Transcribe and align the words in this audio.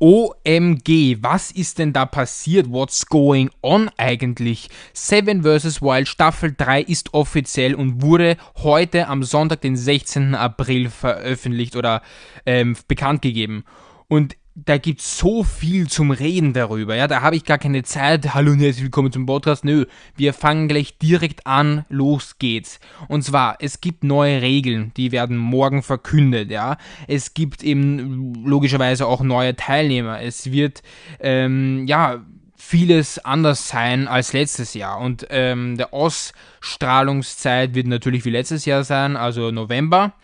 OMG, 0.00 1.18
was 1.22 1.50
ist 1.50 1.78
denn 1.78 1.92
da 1.92 2.06
passiert? 2.06 2.70
What's 2.70 3.06
going 3.06 3.50
on 3.62 3.90
eigentlich? 3.96 4.68
Seven 4.92 5.42
vs. 5.42 5.82
Wild 5.82 6.06
Staffel 6.06 6.54
3 6.56 6.82
ist 6.82 7.14
offiziell 7.14 7.74
und 7.74 8.00
wurde 8.00 8.36
heute 8.58 9.08
am 9.08 9.24
Sonntag, 9.24 9.60
den 9.60 9.76
16. 9.76 10.36
April 10.36 10.88
veröffentlicht 10.88 11.74
oder 11.74 12.02
ähm, 12.46 12.76
bekannt 12.86 13.22
gegeben. 13.22 13.64
Und 14.06 14.36
da 14.64 14.78
gibt 14.78 15.00
es 15.00 15.18
so 15.18 15.44
viel 15.44 15.88
zum 15.88 16.10
Reden 16.10 16.52
darüber. 16.52 16.96
Ja, 16.96 17.06
da 17.06 17.22
habe 17.22 17.36
ich 17.36 17.44
gar 17.44 17.58
keine 17.58 17.82
Zeit. 17.84 18.34
Hallo 18.34 18.52
und 18.52 18.60
herzlich 18.60 18.84
willkommen 18.84 19.12
zum 19.12 19.26
Podcast. 19.26 19.64
Nö, 19.64 19.86
wir 20.16 20.34
fangen 20.34 20.68
gleich 20.68 20.98
direkt 20.98 21.46
an. 21.46 21.84
Los 21.88 22.38
geht's. 22.38 22.80
Und 23.06 23.22
zwar, 23.22 23.58
es 23.60 23.80
gibt 23.80 24.02
neue 24.02 24.42
Regeln, 24.42 24.92
die 24.96 25.12
werden 25.12 25.36
morgen 25.36 25.82
verkündet. 25.82 26.50
Ja, 26.50 26.76
es 27.06 27.34
gibt 27.34 27.62
eben 27.62 28.34
logischerweise 28.44 29.06
auch 29.06 29.20
neue 29.20 29.54
Teilnehmer. 29.54 30.20
Es 30.22 30.50
wird 30.50 30.82
ähm, 31.20 31.86
ja 31.86 32.24
vieles 32.56 33.24
anders 33.24 33.68
sein 33.68 34.08
als 34.08 34.32
letztes 34.32 34.74
Jahr. 34.74 34.98
Und 34.98 35.26
ähm, 35.30 35.76
der 35.76 35.94
Ausstrahlungszeit 35.94 37.74
wird 37.74 37.86
natürlich 37.86 38.24
wie 38.24 38.30
letztes 38.30 38.64
Jahr 38.64 38.82
sein, 38.82 39.16
also 39.16 39.52
November. 39.52 40.14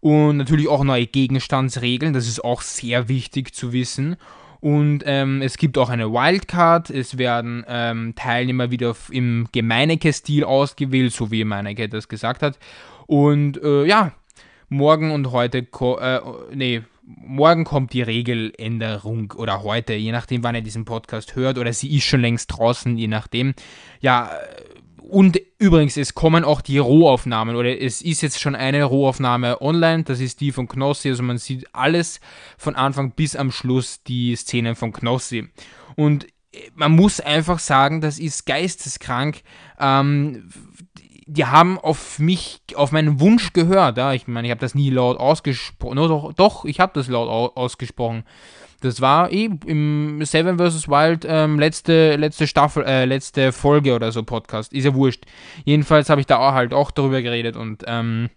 Und 0.00 0.36
natürlich 0.36 0.68
auch 0.68 0.84
neue 0.84 1.06
Gegenstandsregeln, 1.06 2.12
das 2.12 2.28
ist 2.28 2.44
auch 2.44 2.62
sehr 2.62 3.08
wichtig 3.08 3.54
zu 3.54 3.72
wissen. 3.72 4.16
Und 4.60 5.04
ähm, 5.06 5.40
es 5.42 5.56
gibt 5.56 5.78
auch 5.78 5.88
eine 5.88 6.12
Wildcard, 6.12 6.90
es 6.90 7.16
werden 7.16 7.64
ähm, 7.68 8.14
Teilnehmer 8.16 8.70
wieder 8.70 8.96
im 9.10 9.46
Gemeinecke-Stil 9.52 10.44
ausgewählt, 10.44 11.12
so 11.12 11.30
wie 11.30 11.44
Meinecke 11.44 11.88
das 11.88 12.08
gesagt 12.08 12.42
hat. 12.42 12.58
Und 13.06 13.62
äh, 13.62 13.84
ja, 13.84 14.12
morgen 14.68 15.12
und 15.12 15.30
heute, 15.30 15.58
äh, 15.58 16.20
nee, 16.52 16.82
morgen 17.04 17.64
kommt 17.64 17.92
die 17.92 18.02
Regeländerung 18.02 19.32
oder 19.36 19.62
heute, 19.62 19.94
je 19.94 20.12
nachdem, 20.12 20.42
wann 20.42 20.56
ihr 20.56 20.62
diesen 20.62 20.84
Podcast 20.84 21.36
hört, 21.36 21.56
oder 21.58 21.72
sie 21.72 21.96
ist 21.96 22.04
schon 22.04 22.20
längst 22.20 22.48
draußen, 22.48 22.96
je 22.98 23.08
nachdem. 23.08 23.54
Ja, 24.00 24.30
und 25.08 25.40
übrigens, 25.58 25.96
es 25.96 26.14
kommen 26.14 26.44
auch 26.44 26.60
die 26.60 26.78
Rohaufnahmen 26.78 27.56
oder 27.56 27.80
es 27.80 28.02
ist 28.02 28.20
jetzt 28.20 28.40
schon 28.40 28.54
eine 28.54 28.84
Rohaufnahme 28.84 29.60
online, 29.62 30.04
das 30.04 30.20
ist 30.20 30.40
die 30.40 30.52
von 30.52 30.68
Knossi, 30.68 31.08
also 31.08 31.22
man 31.22 31.38
sieht 31.38 31.74
alles 31.74 32.20
von 32.58 32.76
Anfang 32.76 33.12
bis 33.12 33.34
am 33.34 33.50
Schluss 33.50 34.02
die 34.02 34.36
Szenen 34.36 34.76
von 34.76 34.92
Knossi. 34.92 35.48
Und 35.96 36.26
man 36.74 36.92
muss 36.92 37.20
einfach 37.20 37.58
sagen, 37.58 38.00
das 38.00 38.18
ist 38.18 38.46
geisteskrank. 38.46 39.42
Ähm, 39.78 40.50
die 41.26 41.44
haben 41.44 41.78
auf 41.78 42.18
mich, 42.18 42.60
auf 42.74 42.92
meinen 42.92 43.20
Wunsch 43.20 43.52
gehört. 43.52 43.98
Ja? 43.98 44.12
Ich 44.12 44.26
meine, 44.26 44.48
ich 44.48 44.50
habe 44.50 44.60
das 44.60 44.74
nie 44.74 44.90
laut 44.90 45.18
ausgesprochen. 45.18 45.96
Doch, 45.96 46.32
doch, 46.32 46.64
ich 46.64 46.80
habe 46.80 46.92
das 46.94 47.08
laut 47.08 47.56
ausgesprochen. 47.56 48.24
Das 48.80 49.00
war 49.00 49.32
eh 49.32 49.50
im 49.66 50.24
Seven 50.24 50.58
vs. 50.58 50.88
Wild 50.88 51.26
ähm, 51.28 51.58
letzte, 51.58 52.16
letzte 52.16 52.46
Staffel, 52.46 52.84
äh, 52.84 53.04
letzte 53.04 53.52
Folge 53.52 53.94
oder 53.94 54.12
so 54.12 54.22
Podcast. 54.22 54.72
Ist 54.72 54.84
ja 54.84 54.94
wurscht. 54.94 55.24
Jedenfalls 55.64 56.10
habe 56.10 56.20
ich 56.20 56.26
da 56.26 56.38
auch 56.38 56.52
halt 56.52 56.72
auch 56.72 56.90
darüber 56.90 57.20
geredet 57.20 57.56
und 57.56 57.84
ähm, 57.86 58.30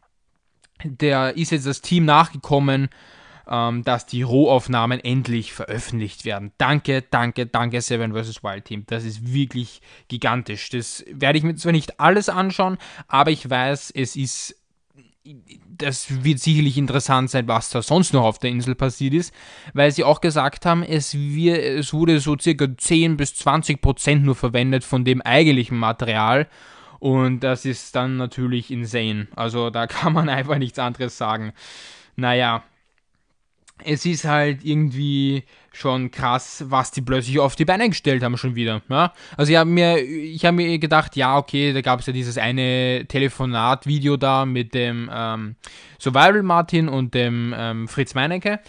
der 0.84 1.38
ist 1.38 1.52
jetzt 1.52 1.68
das 1.68 1.82
Team 1.82 2.06
nachgekommen, 2.06 2.90
ähm, 3.48 3.84
dass 3.84 4.06
die 4.06 4.24
Rohaufnahmen 4.24 5.00
endlich 5.00 5.54
veröffentlicht 5.54 6.26
werden. 6.26 6.54
Danke, 6.58 7.04
danke, 7.04 7.46
danke 7.46 7.82
Seven 7.82 8.14
vs. 8.14 8.44
Wild 8.44 8.66
Team. 8.66 8.84
Das 8.88 9.04
ist 9.04 9.34
wirklich 9.34 9.82
gigantisch. 10.08 10.70
Das 10.70 11.06
werde 11.12 11.38
ich 11.38 11.44
mir 11.44 11.56
zwar 11.56 11.72
nicht 11.72 12.00
alles 12.00 12.30
anschauen, 12.30 12.78
aber 13.08 13.32
ich 13.32 13.48
weiß, 13.50 13.92
es 13.92 14.16
ist 14.16 14.61
das 15.78 16.24
wird 16.24 16.40
sicherlich 16.40 16.78
interessant 16.78 17.30
sein, 17.30 17.48
was 17.48 17.70
da 17.70 17.82
sonst 17.82 18.14
noch 18.14 18.24
auf 18.24 18.40
der 18.40 18.50
Insel 18.50 18.76
passiert 18.76 19.14
ist, 19.14 19.34
weil 19.74 19.92
sie 19.92 20.04
auch 20.04 20.20
gesagt 20.20 20.66
haben, 20.66 20.84
es, 20.84 21.14
wir, 21.14 21.62
es 21.64 21.94
wurde 21.94 22.20
so 22.20 22.38
circa 22.38 22.68
10 22.76 23.18
bis 23.18 23.36
20 23.36 23.82
Prozent 23.82 24.24
nur 24.26 24.36
verwendet 24.36 24.84
von 24.84 25.06
dem 25.06 25.22
eigentlichen 25.22 25.78
Material 25.78 26.48
und 27.00 27.42
das 27.42 27.66
ist 27.66 27.96
dann 27.96 28.18
natürlich 28.18 28.72
insane. 28.72 29.28
Also 29.36 29.70
da 29.70 29.88
kann 29.88 30.14
man 30.14 30.30
einfach 30.30 30.58
nichts 30.58 30.80
anderes 30.80 31.18
sagen. 31.18 31.54
Naja, 32.16 32.64
es 33.86 34.06
ist 34.06 34.26
halt 34.26 34.64
irgendwie 34.64 35.44
schon 35.74 36.12
krass, 36.12 36.66
was 36.68 36.92
die 36.92 37.02
plötzlich 37.02 37.40
auf 37.40 37.56
die 37.56 37.66
Beine 37.66 37.88
gestellt 37.90 38.24
haben 38.24 38.38
schon 38.38 38.56
wieder. 38.56 38.82
Ja? 38.90 39.14
Also 39.38 39.52
ich 39.52 39.58
habe 39.58 39.70
mir, 39.70 40.00
ich 40.00 40.44
habe 40.46 40.58
mir 40.58 40.78
gedacht, 40.80 41.16
ja, 41.16 41.38
okay, 41.38 41.72
da 41.74 41.82
gab 41.82 42.02
es 42.02 42.08
ja 42.08 42.14
dieses 42.14 42.38
eine 42.38 43.06
Telefonat-Video 43.08 44.18
da 44.18 44.46
mit 44.46 44.74
dem 44.74 45.10
ähm, 45.14 45.56
Survival 46.00 46.44
Martin 46.44 46.90
und 46.90 47.14
dem 47.14 47.54
ähm, 47.58 47.88
Fritz 47.88 48.14
Meinecke. 48.16 48.60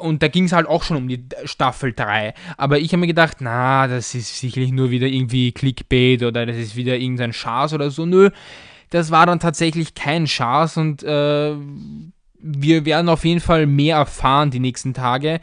Und 0.00 0.22
da 0.22 0.28
ging 0.28 0.44
es 0.44 0.52
halt 0.52 0.66
auch 0.66 0.82
schon 0.82 0.96
um 0.96 1.08
die 1.08 1.24
Staffel 1.44 1.92
3. 1.92 2.34
Aber 2.56 2.80
ich 2.80 2.92
habe 2.92 3.00
mir 3.00 3.06
gedacht, 3.06 3.36
na, 3.40 3.86
das 3.86 4.14
ist 4.14 4.38
sicherlich 4.38 4.72
nur 4.72 4.90
wieder 4.90 5.06
irgendwie 5.06 5.52
Clickbait 5.52 6.22
oder 6.22 6.44
das 6.44 6.56
ist 6.56 6.76
wieder 6.76 6.96
irgendein 6.96 7.32
Schaß 7.32 7.72
oder 7.72 7.90
so. 7.90 8.04
Nö, 8.04 8.30
das 8.90 9.12
war 9.12 9.26
dann 9.26 9.38
tatsächlich 9.38 9.94
kein 9.94 10.26
Schaß 10.26 10.76
und 10.76 11.04
äh, 11.04 11.54
wir 12.42 12.84
werden 12.84 13.08
auf 13.08 13.24
jeden 13.24 13.40
Fall 13.40 13.66
mehr 13.66 13.96
erfahren 13.96 14.50
die 14.50 14.60
nächsten 14.60 14.94
Tage. 14.94 15.40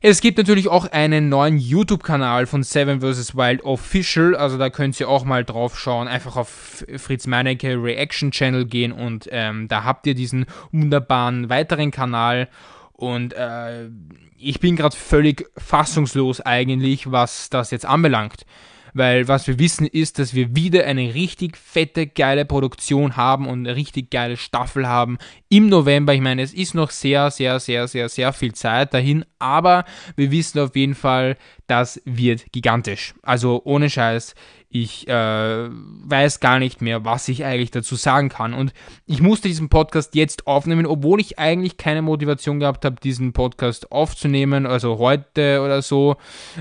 Es 0.00 0.20
gibt 0.20 0.36
natürlich 0.36 0.68
auch 0.68 0.84
einen 0.92 1.30
neuen 1.30 1.56
YouTube-Kanal 1.56 2.46
von 2.46 2.62
Seven 2.62 3.00
vs. 3.00 3.36
Wild 3.36 3.64
Official, 3.64 4.36
also 4.36 4.58
da 4.58 4.68
könnt 4.68 5.00
ihr 5.00 5.08
auch 5.08 5.24
mal 5.24 5.44
drauf 5.44 5.78
schauen. 5.78 6.08
Einfach 6.08 6.36
auf 6.36 6.84
Fritz 6.98 7.26
Meinecke 7.26 7.82
Reaction 7.82 8.30
Channel 8.30 8.66
gehen 8.66 8.92
und 8.92 9.28
ähm, 9.30 9.66
da 9.68 9.84
habt 9.84 10.06
ihr 10.06 10.14
diesen 10.14 10.44
wunderbaren 10.72 11.48
weiteren 11.48 11.90
Kanal. 11.90 12.48
Und 12.92 13.32
äh, 13.32 13.88
ich 14.36 14.60
bin 14.60 14.76
gerade 14.76 14.94
völlig 14.94 15.46
fassungslos 15.56 16.42
eigentlich, 16.42 17.10
was 17.10 17.48
das 17.48 17.70
jetzt 17.70 17.86
anbelangt 17.86 18.44
weil 18.94 19.28
was 19.28 19.46
wir 19.46 19.58
wissen 19.58 19.86
ist, 19.86 20.18
dass 20.18 20.34
wir 20.34 20.56
wieder 20.56 20.84
eine 20.86 21.14
richtig 21.14 21.56
fette, 21.56 22.06
geile 22.06 22.44
Produktion 22.44 23.16
haben 23.16 23.46
und 23.46 23.66
eine 23.66 23.76
richtig 23.76 24.10
geile 24.10 24.36
Staffel 24.36 24.88
haben 24.88 25.18
im 25.48 25.68
November. 25.68 26.14
Ich 26.14 26.20
meine, 26.20 26.42
es 26.42 26.54
ist 26.54 26.74
noch 26.74 26.90
sehr, 26.90 27.30
sehr, 27.30 27.60
sehr, 27.60 27.88
sehr, 27.88 28.08
sehr 28.08 28.32
viel 28.32 28.54
Zeit 28.54 28.94
dahin, 28.94 29.24
aber 29.38 29.84
wir 30.16 30.30
wissen 30.30 30.60
auf 30.60 30.74
jeden 30.76 30.94
Fall, 30.94 31.36
das 31.66 32.00
wird 32.04 32.52
gigantisch. 32.52 33.14
Also 33.22 33.62
ohne 33.64 33.88
Scheiß, 33.88 34.34
ich 34.68 35.06
äh, 35.08 35.68
weiß 35.70 36.40
gar 36.40 36.58
nicht 36.58 36.82
mehr, 36.82 37.04
was 37.04 37.28
ich 37.28 37.44
eigentlich 37.44 37.70
dazu 37.70 37.94
sagen 37.94 38.28
kann. 38.28 38.54
Und 38.54 38.72
ich 39.06 39.22
musste 39.22 39.48
diesen 39.48 39.68
Podcast 39.68 40.14
jetzt 40.14 40.46
aufnehmen, 40.46 40.84
obwohl 40.84 41.20
ich 41.20 41.38
eigentlich 41.38 41.76
keine 41.76 42.02
Motivation 42.02 42.60
gehabt 42.60 42.84
habe, 42.84 42.96
diesen 42.96 43.32
Podcast 43.32 43.92
aufzunehmen, 43.92 44.66
also 44.66 44.98
heute 44.98 45.62
oder 45.62 45.80
so. 45.80 46.16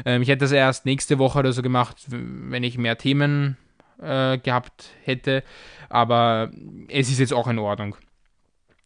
Ähm, 0.05 0.21
ich 0.21 0.29
hätte 0.29 0.45
das 0.45 0.51
erst 0.51 0.85
nächste 0.85 1.17
Woche 1.17 1.39
oder 1.39 1.53
so 1.53 1.61
gemacht, 1.61 1.97
wenn 2.07 2.63
ich 2.63 2.77
mehr 2.77 2.97
Themen 2.97 3.57
äh, 4.01 4.37
gehabt 4.37 4.91
hätte. 5.03 5.43
Aber 5.89 6.51
es 6.89 7.09
ist 7.09 7.19
jetzt 7.19 7.33
auch 7.33 7.47
in 7.47 7.59
Ordnung. 7.59 7.95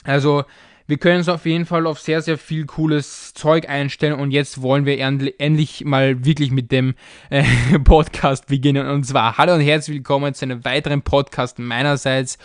Also 0.04 0.46
wir 0.88 0.98
können 0.98 1.18
uns 1.18 1.30
auf 1.30 1.46
jeden 1.46 1.66
Fall 1.66 1.86
auf 1.86 2.00
sehr, 2.00 2.22
sehr 2.22 2.38
viel 2.38 2.66
cooles 2.66 3.34
Zeug 3.34 3.68
einstellen 3.68 4.14
und 4.14 4.32
jetzt 4.32 4.62
wollen 4.62 4.86
wir 4.86 5.00
endlich 5.00 5.84
mal 5.84 6.24
wirklich 6.26 6.50
mit 6.52 6.72
dem 6.72 6.96
äh, 7.30 7.44
Podcast 7.84 8.48
beginnen. 8.48 8.88
Und 8.88 9.04
zwar 9.04 9.38
hallo 9.38 9.56
und 9.56 9.62
herzlich 9.62 9.98
willkommen 9.98 10.34
zu 10.34 10.46
einem 10.46 10.64
weiteren 10.64 11.02
Podcast 11.02 11.60
meinerseits. 11.60 12.38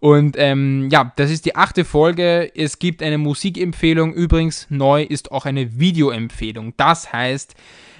Und 0.00 0.36
ähm, 0.38 0.90
ja, 0.90 1.12
das 1.16 1.30
ist 1.30 1.46
die 1.46 1.56
achte 1.56 1.86
Folge. 1.86 2.52
Es 2.54 2.78
gibt 2.78 3.02
eine 3.02 3.16
Musikempfehlung. 3.16 4.12
Übrigens, 4.12 4.66
neu 4.68 5.02
ist 5.02 5.32
auch 5.32 5.46
eine 5.46 5.78
Videoempfehlung. 5.78 6.74
Das 6.76 7.10
heißt, 7.10 7.54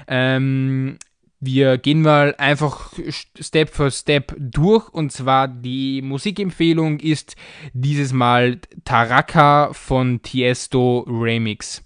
ähm, 0.06 0.98
wir 1.40 1.78
gehen 1.78 2.02
mal 2.02 2.34
einfach 2.38 2.92
Step 3.38 3.70
für 3.70 3.90
Step 3.90 4.34
durch 4.38 4.88
und 4.88 5.12
zwar 5.12 5.46
die 5.46 6.02
Musikempfehlung 6.02 6.98
ist 6.98 7.36
dieses 7.72 8.12
Mal 8.12 8.58
Taraka 8.84 9.72
von 9.72 10.20
Tiesto 10.22 11.00
Remix. 11.08 11.84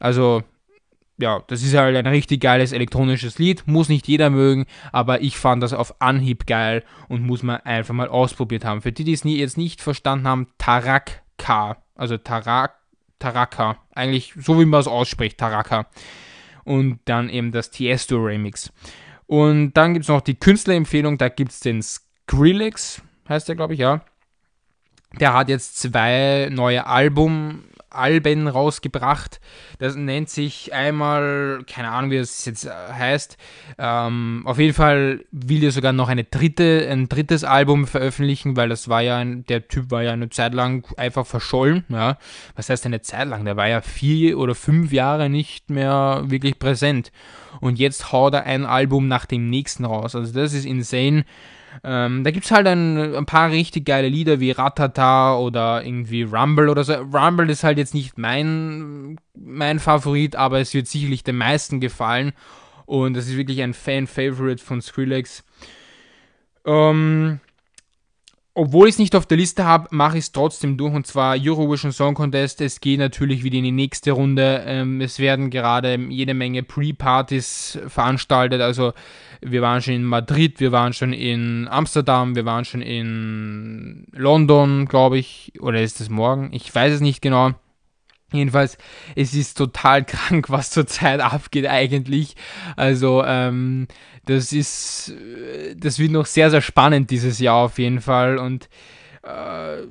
Also 0.00 0.42
ja, 1.20 1.42
das 1.48 1.62
ist 1.62 1.74
halt 1.74 1.96
ein 1.96 2.06
richtig 2.06 2.40
geiles 2.40 2.72
elektronisches 2.72 3.38
Lied, 3.38 3.66
muss 3.66 3.88
nicht 3.88 4.06
jeder 4.06 4.30
mögen, 4.30 4.66
aber 4.92 5.20
ich 5.20 5.36
fand 5.36 5.62
das 5.62 5.72
auf 5.72 6.00
Anhieb 6.00 6.46
geil 6.46 6.84
und 7.08 7.22
muss 7.22 7.42
man 7.42 7.60
einfach 7.60 7.94
mal 7.94 8.08
ausprobiert 8.08 8.64
haben. 8.64 8.82
Für 8.82 8.92
die, 8.92 9.04
die 9.04 9.12
es 9.12 9.24
nie, 9.24 9.36
jetzt 9.36 9.58
nicht 9.58 9.80
verstanden 9.80 10.28
haben, 10.28 10.48
Taraka, 10.58 11.78
also 11.96 12.16
Tarak, 12.16 12.74
Taraka, 13.18 13.78
eigentlich 13.92 14.34
so 14.40 14.60
wie 14.60 14.64
man 14.64 14.80
es 14.80 14.86
ausspricht, 14.86 15.38
Taraka 15.38 15.86
und 16.68 17.00
dann 17.06 17.30
eben 17.30 17.50
das 17.50 17.70
Tiesto 17.70 18.16
Remix. 18.18 18.70
Und 19.26 19.72
dann 19.72 19.94
gibt 19.94 20.04
es 20.04 20.08
noch 20.08 20.20
die 20.20 20.38
Künstlerempfehlung, 20.38 21.16
da 21.16 21.30
gibt 21.30 21.52
es 21.52 21.60
den 21.60 21.82
Skrillex, 21.82 23.02
heißt 23.28 23.48
der 23.48 23.56
glaube 23.56 23.72
ich, 23.74 23.80
ja. 23.80 24.02
Der 25.18 25.32
hat 25.32 25.48
jetzt 25.48 25.78
zwei 25.78 26.50
neue 26.52 26.86
Album, 26.86 27.64
Alben 27.90 28.48
rausgebracht. 28.48 29.40
Das 29.78 29.96
nennt 29.96 30.28
sich 30.28 30.72
einmal, 30.72 31.62
keine 31.66 31.90
Ahnung, 31.90 32.10
wie 32.10 32.16
es 32.16 32.44
jetzt 32.44 32.68
heißt. 32.68 33.36
Ähm, 33.78 34.42
auf 34.44 34.58
jeden 34.58 34.74
Fall 34.74 35.24
will 35.30 35.64
er 35.64 35.72
sogar 35.72 35.92
noch 35.92 36.08
eine 36.08 36.24
dritte, 36.24 36.88
ein 36.90 37.08
drittes 37.08 37.44
Album 37.44 37.86
veröffentlichen, 37.86 38.56
weil 38.56 38.68
das 38.68 38.88
war 38.88 39.02
ja, 39.02 39.18
ein, 39.18 39.44
der 39.46 39.68
Typ 39.68 39.90
war 39.90 40.02
ja 40.02 40.12
eine 40.12 40.28
Zeit 40.30 40.54
lang 40.54 40.86
einfach 40.96 41.26
verschollen. 41.26 41.84
Ja. 41.88 42.18
Was 42.56 42.70
heißt 42.70 42.86
eine 42.86 43.00
Zeit 43.00 43.28
lang? 43.28 43.44
Der 43.44 43.56
war 43.56 43.68
ja 43.68 43.80
vier 43.80 44.38
oder 44.38 44.54
fünf 44.54 44.92
Jahre 44.92 45.28
nicht 45.28 45.70
mehr 45.70 46.22
wirklich 46.26 46.58
präsent. 46.58 47.12
Und 47.60 47.78
jetzt 47.78 48.12
haut 48.12 48.34
er 48.34 48.44
ein 48.44 48.66
Album 48.66 49.08
nach 49.08 49.26
dem 49.26 49.50
nächsten 49.50 49.84
raus. 49.84 50.14
Also 50.14 50.32
das 50.32 50.52
ist 50.52 50.64
insane. 50.64 51.24
Ähm, 51.84 52.24
da 52.24 52.30
gibt 52.30 52.46
es 52.46 52.50
halt 52.50 52.66
ein, 52.66 53.14
ein, 53.14 53.26
paar 53.26 53.50
richtig 53.50 53.86
geile 53.86 54.08
Lieder 54.08 54.40
wie 54.40 54.50
Ratata 54.50 55.36
oder 55.36 55.84
irgendwie 55.84 56.22
Rumble 56.22 56.68
oder 56.68 56.84
so. 56.84 56.94
Rumble 56.94 57.50
ist 57.50 57.64
halt 57.64 57.78
jetzt 57.78 57.94
nicht 57.94 58.18
mein, 58.18 59.18
mein 59.34 59.78
Favorit, 59.78 60.36
aber 60.36 60.60
es 60.60 60.74
wird 60.74 60.88
sicherlich 60.88 61.24
den 61.24 61.36
meisten 61.36 61.80
gefallen. 61.80 62.32
Und 62.86 63.14
das 63.14 63.26
ist 63.26 63.36
wirklich 63.36 63.62
ein 63.62 63.74
Fan-Favorite 63.74 64.62
von 64.64 64.80
Skrillex. 64.80 65.44
Ähm, 66.64 67.40
obwohl 68.58 68.88
ich 68.88 68.94
es 68.94 68.98
nicht 68.98 69.14
auf 69.14 69.24
der 69.24 69.36
Liste 69.36 69.64
habe, 69.64 69.86
mache 69.92 70.18
ich 70.18 70.24
es 70.24 70.32
trotzdem 70.32 70.76
durch 70.76 70.92
und 70.92 71.06
zwar 71.06 71.36
Eurovision 71.38 71.92
Song 71.92 72.14
Contest. 72.14 72.60
Es 72.60 72.80
geht 72.80 72.98
natürlich 72.98 73.44
wieder 73.44 73.58
in 73.58 73.64
die 73.64 73.70
nächste 73.70 74.10
Runde. 74.10 74.64
Ähm, 74.66 75.00
es 75.00 75.20
werden 75.20 75.48
gerade 75.50 75.96
jede 76.08 76.34
Menge 76.34 76.64
Pre-Partys 76.64 77.78
veranstaltet. 77.86 78.60
Also 78.60 78.94
wir 79.40 79.62
waren 79.62 79.80
schon 79.80 79.94
in 79.94 80.04
Madrid, 80.04 80.58
wir 80.58 80.72
waren 80.72 80.92
schon 80.92 81.12
in 81.12 81.68
Amsterdam, 81.68 82.34
wir 82.34 82.46
waren 82.46 82.64
schon 82.64 82.82
in 82.82 84.08
London, 84.10 84.86
glaube 84.86 85.18
ich. 85.18 85.52
Oder 85.60 85.80
ist 85.80 86.00
es 86.00 86.10
morgen? 86.10 86.50
Ich 86.52 86.74
weiß 86.74 86.94
es 86.94 87.00
nicht 87.00 87.22
genau. 87.22 87.52
Jedenfalls, 88.32 88.76
es 89.16 89.34
ist 89.34 89.56
total 89.56 90.04
krank, 90.06 90.50
was 90.50 90.70
zurzeit 90.70 91.20
abgeht 91.20 91.66
eigentlich. 91.66 92.36
Also, 92.76 93.24
ähm, 93.24 93.88
das 94.26 94.52
ist, 94.52 95.14
das 95.76 95.98
wird 95.98 96.12
noch 96.12 96.26
sehr, 96.26 96.50
sehr 96.50 96.60
spannend 96.60 97.10
dieses 97.10 97.38
Jahr 97.38 97.56
auf 97.56 97.78
jeden 97.78 98.02
Fall. 98.02 98.36
Und 98.36 98.68
äh, 99.22 99.86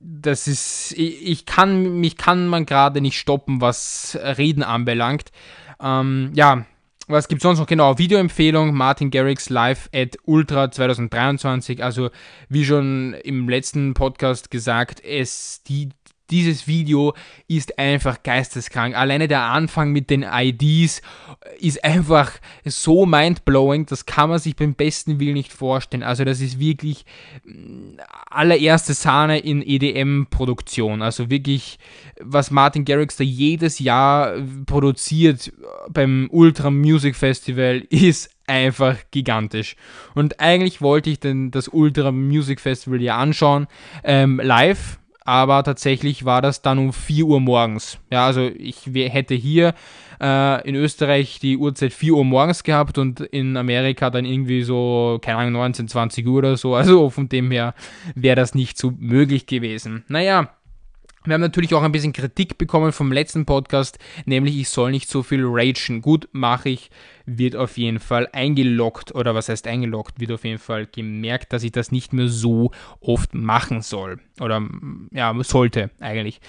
das 0.00 0.48
ist, 0.48 0.92
ich, 0.96 1.26
ich, 1.26 1.46
kann, 1.46 2.00
mich 2.00 2.16
kann 2.16 2.48
man 2.48 2.66
gerade 2.66 3.00
nicht 3.00 3.18
stoppen, 3.18 3.60
was 3.60 4.18
Reden 4.20 4.64
anbelangt. 4.64 5.30
Ähm, 5.80 6.32
ja, 6.34 6.64
was 7.08 7.28
gibt 7.28 7.40
es 7.40 7.42
sonst 7.44 7.58
noch? 7.58 7.66
Genau, 7.66 7.96
Videoempfehlung, 7.96 8.74
Martin 8.74 9.10
Garrix 9.10 9.48
live 9.48 9.88
at 9.94 10.18
Ultra 10.24 10.70
2023. 10.70 11.82
Also, 11.82 12.10
wie 12.48 12.64
schon 12.64 13.14
im 13.14 13.48
letzten 13.48 13.94
Podcast 13.94 14.50
gesagt, 14.50 15.02
es, 15.02 15.62
die 15.62 15.88
dieses 16.30 16.66
Video 16.66 17.14
ist 17.46 17.78
einfach 17.78 18.22
geisteskrank. 18.22 18.96
Alleine 18.96 19.28
der 19.28 19.42
Anfang 19.42 19.92
mit 19.92 20.10
den 20.10 20.22
IDs 20.22 21.02
ist 21.58 21.84
einfach 21.84 22.32
so 22.64 23.06
mindblowing, 23.06 23.86
das 23.86 24.06
kann 24.06 24.30
man 24.30 24.38
sich 24.38 24.56
beim 24.56 24.74
besten 24.74 25.20
Willen 25.20 25.34
nicht 25.34 25.52
vorstellen. 25.52 26.02
Also 26.02 26.24
das 26.24 26.40
ist 26.40 26.58
wirklich 26.58 27.04
mm, 27.44 27.98
allererste 28.30 28.94
Sahne 28.94 29.38
in 29.38 29.62
EDM-Produktion. 29.62 31.02
Also 31.02 31.30
wirklich, 31.30 31.78
was 32.20 32.50
Martin 32.50 32.84
Garrix 32.84 33.16
da 33.16 33.24
jedes 33.24 33.78
Jahr 33.78 34.34
produziert 34.66 35.52
beim 35.88 36.28
Ultra 36.30 36.70
Music 36.70 37.16
Festival 37.16 37.82
ist 37.90 38.30
einfach 38.46 38.96
gigantisch. 39.10 39.76
Und 40.14 40.40
eigentlich 40.40 40.80
wollte 40.80 41.10
ich 41.10 41.20
denn 41.20 41.50
das 41.50 41.68
Ultra 41.68 42.12
Music 42.12 42.60
Festival 42.60 43.00
ja 43.00 43.18
anschauen, 43.18 43.66
ähm, 44.04 44.40
live 44.42 44.98
aber 45.28 45.62
tatsächlich 45.62 46.24
war 46.24 46.40
das 46.40 46.62
dann 46.62 46.78
um 46.78 46.90
4 46.90 47.26
Uhr 47.26 47.38
morgens. 47.38 47.98
Ja, 48.10 48.24
also 48.24 48.48
ich 48.56 48.86
hätte 48.86 49.34
hier 49.34 49.74
äh, 50.22 50.66
in 50.66 50.74
Österreich 50.74 51.38
die 51.38 51.58
Uhrzeit 51.58 51.92
4 51.92 52.14
Uhr 52.14 52.24
morgens 52.24 52.62
gehabt 52.62 52.96
und 52.96 53.20
in 53.20 53.58
Amerika 53.58 54.08
dann 54.08 54.24
irgendwie 54.24 54.62
so, 54.62 55.18
keine 55.20 55.36
Ahnung, 55.36 55.52
19, 55.52 55.86
20 55.86 56.26
Uhr 56.26 56.38
oder 56.38 56.56
so. 56.56 56.74
Also 56.74 57.10
von 57.10 57.28
dem 57.28 57.50
her 57.50 57.74
wäre 58.14 58.36
das 58.36 58.54
nicht 58.54 58.78
so 58.78 58.94
möglich 58.98 59.44
gewesen. 59.44 60.02
Naja, 60.08 60.48
wir 61.28 61.34
haben 61.34 61.40
natürlich 61.40 61.74
auch 61.74 61.82
ein 61.82 61.92
bisschen 61.92 62.12
Kritik 62.12 62.58
bekommen 62.58 62.92
vom 62.92 63.12
letzten 63.12 63.44
Podcast, 63.44 63.98
nämlich 64.24 64.58
ich 64.58 64.68
soll 64.68 64.90
nicht 64.90 65.08
so 65.08 65.22
viel 65.22 65.42
ragen. 65.44 66.00
Gut, 66.00 66.28
mache 66.32 66.70
ich, 66.70 66.90
wird 67.26 67.56
auf 67.56 67.76
jeden 67.76 67.98
Fall 67.98 68.28
eingeloggt 68.32 69.14
oder 69.14 69.34
was 69.34 69.48
heißt 69.48 69.66
eingeloggt, 69.66 70.20
wird 70.20 70.32
auf 70.32 70.44
jeden 70.44 70.58
Fall 70.58 70.86
gemerkt, 70.86 71.52
dass 71.52 71.62
ich 71.62 71.72
das 71.72 71.92
nicht 71.92 72.12
mehr 72.12 72.28
so 72.28 72.70
oft 73.00 73.34
machen 73.34 73.82
soll 73.82 74.20
oder 74.40 74.66
ja, 75.12 75.34
sollte 75.42 75.90
eigentlich. 76.00 76.40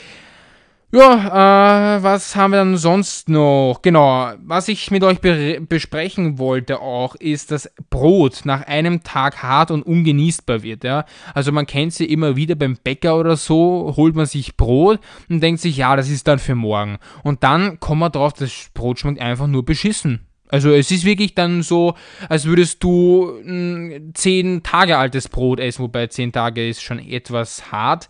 Ja, 0.91 1.97
äh, 1.97 2.03
was 2.03 2.35
haben 2.35 2.49
wir 2.51 2.57
dann 2.57 2.75
sonst 2.77 3.29
noch? 3.29 3.81
Genau, 3.83 4.31
was 4.39 4.67
ich 4.69 4.89
mit 4.89 5.03
euch 5.03 5.21
be 5.21 5.61
besprechen 5.61 6.39
wollte 6.39 6.79
auch, 6.79 7.13
ist, 7.13 7.51
dass 7.51 7.71
Brot 7.91 8.41
nach 8.45 8.65
einem 8.65 9.03
Tag 9.03 9.43
hart 9.43 9.69
und 9.69 9.83
ungenießbar 9.83 10.63
wird. 10.63 10.83
Ja? 10.83 11.05
Also 11.35 11.51
man 11.51 11.67
kennt 11.67 11.93
sie 11.93 12.05
immer 12.05 12.35
wieder 12.35 12.55
beim 12.55 12.75
Bäcker 12.83 13.19
oder 13.19 13.37
so, 13.37 13.93
holt 13.97 14.15
man 14.15 14.25
sich 14.25 14.57
Brot 14.57 14.99
und 15.29 15.41
denkt 15.41 15.61
sich, 15.61 15.77
ja, 15.77 15.95
das 15.95 16.09
ist 16.09 16.27
dann 16.27 16.39
für 16.39 16.55
morgen. 16.55 16.97
Und 17.21 17.43
dann 17.43 17.79
kommt 17.79 17.99
man 17.99 18.11
drauf, 18.11 18.33
das 18.33 18.71
Brot 18.73 18.97
schmeckt 18.97 19.21
einfach 19.21 19.45
nur 19.45 19.63
beschissen. 19.63 20.25
Also 20.47 20.71
es 20.71 20.89
ist 20.89 21.05
wirklich 21.05 21.35
dann 21.35 21.61
so, 21.61 21.93
als 22.29 22.45
würdest 22.45 22.83
du 22.83 23.39
ein 23.45 24.13
zehn 24.15 24.63
Tage 24.63 24.97
altes 24.97 25.29
Brot 25.29 25.59
essen, 25.59 25.83
wobei 25.83 26.07
zehn 26.07 26.31
Tage 26.31 26.67
ist 26.67 26.81
schon 26.81 26.97
etwas 26.97 27.71
hart. 27.71 28.09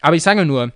Aber 0.00 0.14
ich 0.14 0.22
sage 0.22 0.44
nur, 0.44 0.72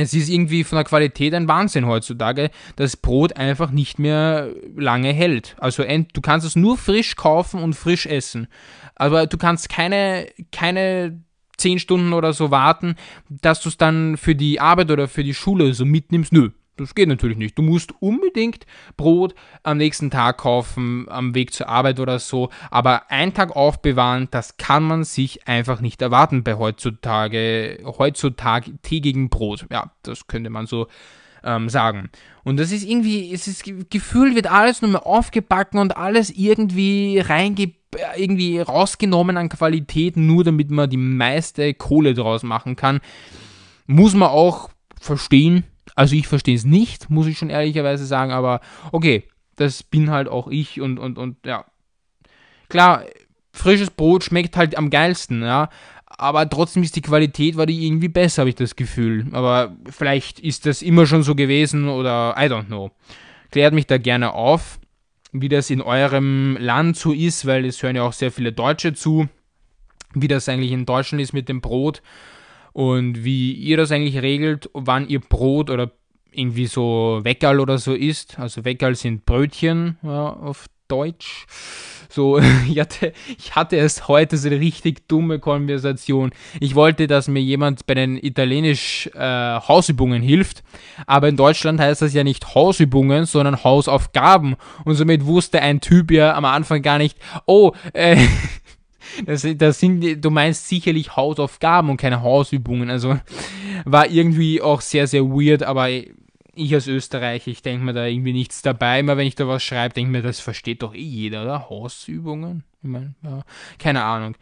es 0.00 0.14
ist 0.14 0.28
irgendwie 0.28 0.64
von 0.64 0.76
der 0.76 0.84
Qualität 0.84 1.34
ein 1.34 1.48
Wahnsinn 1.48 1.86
heutzutage, 1.86 2.50
dass 2.76 2.96
Brot 2.96 3.36
einfach 3.36 3.70
nicht 3.70 3.98
mehr 3.98 4.48
lange 4.76 5.12
hält. 5.12 5.56
Also 5.58 5.82
du 5.84 6.20
kannst 6.20 6.46
es 6.46 6.56
nur 6.56 6.76
frisch 6.76 7.16
kaufen 7.16 7.62
und 7.62 7.74
frisch 7.74 8.06
essen. 8.06 8.48
Aber 8.94 9.26
du 9.26 9.36
kannst 9.38 9.68
keine, 9.68 10.26
keine 10.52 11.20
10 11.56 11.78
Stunden 11.78 12.12
oder 12.12 12.32
so 12.32 12.50
warten, 12.50 12.96
dass 13.28 13.60
du 13.60 13.68
es 13.68 13.76
dann 13.76 14.16
für 14.16 14.34
die 14.34 14.60
Arbeit 14.60 14.90
oder 14.90 15.08
für 15.08 15.24
die 15.24 15.34
Schule 15.34 15.74
so 15.74 15.84
mitnimmst. 15.84 16.32
Nö, 16.32 16.50
das 16.80 16.94
geht 16.94 17.08
natürlich 17.08 17.36
nicht. 17.36 17.56
Du 17.56 17.62
musst 17.62 17.92
unbedingt 18.00 18.66
Brot 18.96 19.34
am 19.62 19.78
nächsten 19.78 20.10
Tag 20.10 20.38
kaufen, 20.38 21.06
am 21.08 21.34
Weg 21.34 21.52
zur 21.52 21.68
Arbeit 21.68 22.00
oder 22.00 22.18
so. 22.18 22.50
Aber 22.70 23.10
einen 23.10 23.34
Tag 23.34 23.54
aufbewahren, 23.54 24.28
das 24.30 24.56
kann 24.56 24.82
man 24.82 25.04
sich 25.04 25.46
einfach 25.46 25.80
nicht 25.80 26.02
erwarten 26.02 26.42
bei 26.42 26.54
heutzutage, 26.54 27.80
heutzutage 27.84 28.78
tägigen 28.82 29.28
Brot. 29.28 29.66
Ja, 29.70 29.92
das 30.02 30.26
könnte 30.26 30.50
man 30.50 30.66
so 30.66 30.86
ähm, 31.44 31.68
sagen. 31.68 32.10
Und 32.44 32.58
das 32.58 32.72
ist 32.72 32.84
irgendwie, 32.84 33.32
es 33.32 33.46
ist 33.46 33.64
Gefühl, 33.90 34.34
wird 34.34 34.50
alles 34.50 34.82
nur 34.82 34.90
mehr 34.90 35.06
aufgebacken 35.06 35.78
und 35.78 35.96
alles 35.96 36.30
irgendwie 36.30 37.18
reinge 37.18 37.72
irgendwie 38.16 38.60
rausgenommen 38.60 39.36
an 39.36 39.48
Qualität, 39.48 40.16
nur 40.16 40.44
damit 40.44 40.70
man 40.70 40.88
die 40.88 40.96
meiste 40.96 41.74
Kohle 41.74 42.14
draus 42.14 42.44
machen 42.44 42.76
kann. 42.76 43.00
Muss 43.86 44.14
man 44.14 44.28
auch 44.28 44.70
verstehen, 45.00 45.64
also 45.94 46.14
ich 46.14 46.26
verstehe 46.26 46.56
es 46.56 46.64
nicht, 46.64 47.10
muss 47.10 47.26
ich 47.26 47.38
schon 47.38 47.50
ehrlicherweise 47.50 48.06
sagen, 48.06 48.32
aber 48.32 48.60
okay, 48.92 49.24
das 49.56 49.82
bin 49.82 50.10
halt 50.10 50.28
auch 50.28 50.48
ich 50.48 50.80
und, 50.80 50.98
und, 50.98 51.18
und 51.18 51.36
ja. 51.44 51.64
Klar, 52.68 53.04
frisches 53.52 53.90
Brot 53.90 54.24
schmeckt 54.24 54.56
halt 54.56 54.76
am 54.76 54.90
geilsten, 54.90 55.42
ja. 55.42 55.68
Aber 56.06 56.48
trotzdem 56.48 56.82
ist 56.82 56.96
die 56.96 57.02
Qualität, 57.02 57.56
war 57.56 57.66
die 57.66 57.86
irgendwie 57.86 58.08
besser, 58.08 58.42
habe 58.42 58.50
ich 58.50 58.54
das 58.54 58.76
Gefühl. 58.76 59.26
Aber 59.32 59.76
vielleicht 59.88 60.40
ist 60.40 60.66
das 60.66 60.82
immer 60.82 61.06
schon 61.06 61.22
so 61.22 61.34
gewesen 61.34 61.88
oder 61.88 62.34
I 62.36 62.42
don't 62.42 62.66
know. 62.66 62.90
Klärt 63.50 63.74
mich 63.74 63.86
da 63.86 63.98
gerne 63.98 64.34
auf, 64.34 64.78
wie 65.32 65.48
das 65.48 65.70
in 65.70 65.80
eurem 65.80 66.56
Land 66.60 66.96
so 66.96 67.12
ist, 67.12 67.46
weil 67.46 67.64
es 67.64 67.82
hören 67.82 67.96
ja 67.96 68.02
auch 68.02 68.12
sehr 68.12 68.32
viele 68.32 68.52
Deutsche 68.52 68.92
zu, 68.92 69.28
wie 70.14 70.28
das 70.28 70.48
eigentlich 70.48 70.72
in 70.72 70.86
Deutschland 70.86 71.22
ist 71.22 71.32
mit 71.32 71.48
dem 71.48 71.60
Brot 71.60 72.02
und 72.72 73.24
wie 73.24 73.52
ihr 73.52 73.76
das 73.76 73.92
eigentlich 73.92 74.22
regelt, 74.22 74.70
wann 74.72 75.08
ihr 75.08 75.20
Brot 75.20 75.70
oder 75.70 75.90
irgendwie 76.32 76.66
so 76.66 77.20
Weckerl 77.22 77.60
oder 77.60 77.78
so 77.78 77.94
isst. 77.94 78.38
Also 78.38 78.64
Weckerl 78.64 78.94
sind 78.94 79.26
Brötchen 79.26 79.98
ja, 80.02 80.30
auf 80.30 80.66
Deutsch. 80.88 81.46
So, 82.08 82.40
ich 82.68 82.78
hatte, 82.78 83.12
ich 83.38 83.54
hatte 83.54 83.76
erst 83.76 84.08
heute 84.08 84.36
so 84.36 84.48
eine 84.48 84.60
richtig 84.60 85.08
dumme 85.08 85.38
Konversation. 85.38 86.32
Ich 86.58 86.74
wollte, 86.74 87.06
dass 87.06 87.28
mir 87.28 87.40
jemand 87.40 87.86
bei 87.86 87.94
den 87.94 88.16
italienisch 88.16 89.08
äh, 89.14 89.60
Hausübungen 89.60 90.22
hilft, 90.22 90.64
aber 91.06 91.28
in 91.28 91.36
Deutschland 91.36 91.80
heißt 91.80 92.02
das 92.02 92.12
ja 92.12 92.24
nicht 92.24 92.54
Hausübungen, 92.54 93.26
sondern 93.26 93.62
Hausaufgaben. 93.62 94.56
Und 94.84 94.96
somit 94.96 95.24
wusste 95.24 95.62
ein 95.62 95.80
Typ 95.80 96.10
ja 96.10 96.34
am 96.34 96.44
Anfang 96.44 96.82
gar 96.82 96.98
nicht, 96.98 97.16
oh, 97.46 97.72
äh, 97.92 98.16
Das, 99.26 99.46
das 99.56 99.80
sind, 99.80 100.24
du 100.24 100.30
meinst 100.30 100.68
sicherlich 100.68 101.16
Hausaufgaben 101.16 101.90
und 101.90 101.96
keine 101.96 102.22
Hausübungen. 102.22 102.90
Also 102.90 103.18
war 103.84 104.08
irgendwie 104.08 104.60
auch 104.60 104.80
sehr, 104.80 105.06
sehr 105.06 105.24
weird, 105.24 105.62
aber 105.62 105.88
ich 105.88 106.74
als 106.74 106.86
Österreicher, 106.86 107.50
ich 107.50 107.62
denke 107.62 107.84
mir 107.84 107.92
da 107.92 108.06
irgendwie 108.06 108.32
nichts 108.32 108.62
dabei. 108.62 109.00
Immer 109.00 109.16
wenn 109.16 109.26
ich 109.26 109.34
da 109.34 109.46
was 109.48 109.62
schreibe, 109.62 109.94
denke 109.94 110.10
mir, 110.10 110.22
das 110.22 110.40
versteht 110.40 110.82
doch 110.82 110.94
eh 110.94 110.98
jeder, 110.98 111.42
oder? 111.42 111.70
Hausübungen? 111.70 112.64
Ich 112.82 112.88
meine, 112.88 113.14
ja, 113.22 113.42
keine 113.78 114.02
Ahnung. 114.02 114.36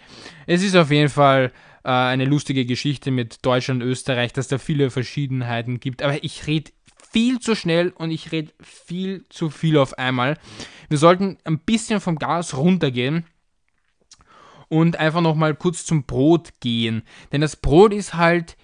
Es 0.46 0.62
ist 0.62 0.76
auf 0.76 0.90
jeden 0.90 1.08
Fall, 1.08 1.52
äh, 1.84 1.90
eine 1.90 2.24
lustige 2.24 2.66
Geschichte 2.66 3.10
mit 3.10 3.44
Deutschland 3.44 3.82
und 3.82 3.88
Österreich, 3.88 4.32
dass 4.32 4.48
da 4.48 4.58
viele 4.58 4.90
Verschiedenheiten 4.90 5.80
gibt. 5.80 6.02
Aber 6.02 6.22
ich 6.22 6.46
rede 6.46 6.70
viel 7.10 7.38
zu 7.38 7.54
schnell 7.54 7.90
und 7.96 8.10
ich 8.10 8.32
rede 8.32 8.52
viel 8.60 9.24
zu 9.30 9.50
viel 9.50 9.78
auf 9.78 9.96
einmal. 9.96 10.36
Wir 10.88 10.98
sollten 10.98 11.38
ein 11.44 11.58
bisschen 11.58 12.00
vom 12.00 12.18
Gas 12.18 12.56
runtergehen 12.56 13.24
und 14.68 14.98
einfach 14.98 15.20
nochmal 15.20 15.54
kurz 15.54 15.84
zum 15.84 16.04
Brot 16.04 16.50
gehen. 16.60 17.02
Denn 17.32 17.40
das 17.40 17.56
Brot 17.56 17.92
ist 17.92 18.14
halt, 18.14 18.56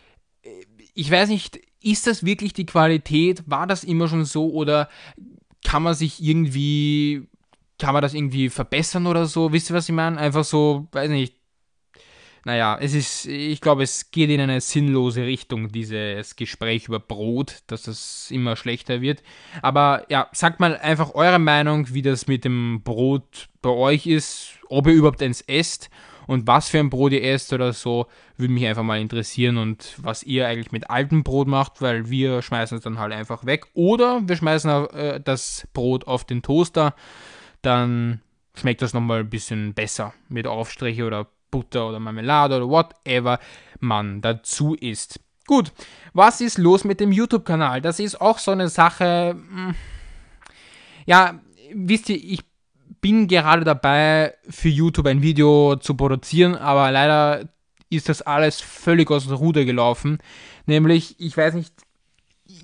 äh, 0.43 0.51
ich 0.95 1.11
weiß 1.11 1.29
nicht, 1.29 1.61
ist 1.83 2.07
das 2.07 2.25
wirklich 2.25 2.53
die 2.53 2.67
Qualität? 2.67 3.43
War 3.47 3.67
das 3.67 3.85
immer 3.85 4.09
schon 4.09 4.25
so 4.25 4.51
oder 4.51 4.89
kann 5.65 5.83
man 5.83 5.95
sich 5.95 6.23
irgendwie, 6.23 7.27
kann 7.79 7.93
man 7.93 8.03
das 8.03 8.15
irgendwie 8.15 8.49
verbessern 8.49 9.07
oder 9.07 9.27
so? 9.27 9.53
Wisst 9.53 9.71
ihr, 9.71 9.77
was 9.77 9.89
ich 9.89 9.95
meine? 9.95 10.19
Einfach 10.19 10.45
so, 10.45 10.89
weiß 10.93 11.11
nicht, 11.11 11.35
naja, 12.45 12.77
es 12.81 12.95
ist, 12.95 13.27
ich 13.27 13.61
glaube, 13.61 13.83
es 13.83 14.11
geht 14.11 14.29
in 14.31 14.41
eine 14.41 14.61
sinnlose 14.61 15.23
Richtung, 15.23 15.73
dieses 15.73 16.37
Gespräch 16.37 16.89
über 16.89 17.01
Brot, 17.01 17.63
dass 17.69 17.85
das 17.85 18.31
immer 18.31 18.55
schlechter 18.57 19.01
wird. 19.01 19.23
Aber 19.63 20.05
ja, 20.11 20.29
sagt 20.33 20.61
mal 20.61 20.77
einfach 20.77 21.15
eure 21.15 21.39
Meinung, 21.39 21.93
wie 21.95 22.03
das 22.03 22.27
mit 22.27 22.45
dem 22.45 22.83
Brot 22.83 23.49
bei 23.63 23.71
euch 23.71 24.07
ist, 24.07 24.59
ob 24.69 24.87
ihr 24.87 24.93
überhaupt 24.93 25.23
eins 25.23 25.41
esst 25.43 25.89
und 26.27 26.47
was 26.47 26.69
für 26.69 26.79
ein 26.79 26.91
Brot 26.91 27.13
ihr 27.13 27.23
esst 27.23 27.53
oder 27.53 27.73
so, 27.73 28.07
würde 28.37 28.53
mich 28.53 28.67
einfach 28.67 28.83
mal 28.83 29.01
interessieren 29.01 29.57
und 29.57 29.95
was 29.99 30.23
ihr 30.23 30.47
eigentlich 30.47 30.73
mit 30.73 30.91
altem 30.91 31.23
Brot 31.23 31.49
macht, 31.49 31.81
weil 31.81 32.11
wir 32.11 32.43
schmeißen 32.43 32.79
es 32.79 32.85
dann 32.85 32.99
halt 32.99 33.13
einfach 33.13 33.47
weg. 33.47 33.67
Oder 33.75 34.23
wir 34.27 34.37
schmeißen 34.37 34.71
äh, 34.89 35.21
das 35.21 35.67
Brot 35.73 36.07
auf 36.07 36.25
den 36.25 36.43
Toaster, 36.43 36.95
dann 37.63 38.21
schmeckt 38.55 38.83
das 38.83 38.93
nochmal 38.93 39.21
ein 39.21 39.31
bisschen 39.31 39.75
besser 39.75 40.15
mit 40.29 40.47
Aufstriche 40.47 41.07
oder 41.07 41.27
Butter 41.55 41.89
oder 41.89 42.01
Marmelade 42.01 42.57
oder 42.57 42.69
whatever 42.69 43.39
man 43.79 44.21
dazu 44.21 44.75
isst. 44.75 45.21
Gut, 45.47 45.71
was 46.13 46.41
ist 46.41 46.59
los 46.59 46.83
mit 46.83 46.99
dem 46.99 47.13
YouTube-Kanal? 47.13 47.81
Das 47.81 48.01
ist 48.01 48.21
auch 48.21 48.39
so 48.39 48.51
eine 48.51 48.69
Sache. 48.69 49.37
Hm, 49.37 49.77
ja, 51.07 51.39
wisst 51.73 52.09
ihr, 52.09 52.17
ich 52.17 52.41
bin 53.01 53.29
gerade 53.29 53.63
dabei, 53.63 54.35
für 54.49 54.69
YouTube 54.69 55.07
ein 55.07 55.23
Video 55.23 55.77
zu 55.77 55.95
produzieren, 55.95 56.57
aber 56.57 56.91
leider 56.91 57.49
ist 57.89 58.09
das 58.09 58.21
alles 58.23 58.61
völlig 58.61 59.13
aus 59.13 59.29
dem 59.29 59.37
Ruder 59.37 59.65
gelaufen. 59.65 60.19
Nämlich, 60.67 61.15
ich 61.21 61.37
weiß 61.37 61.55
nicht, 61.55 61.73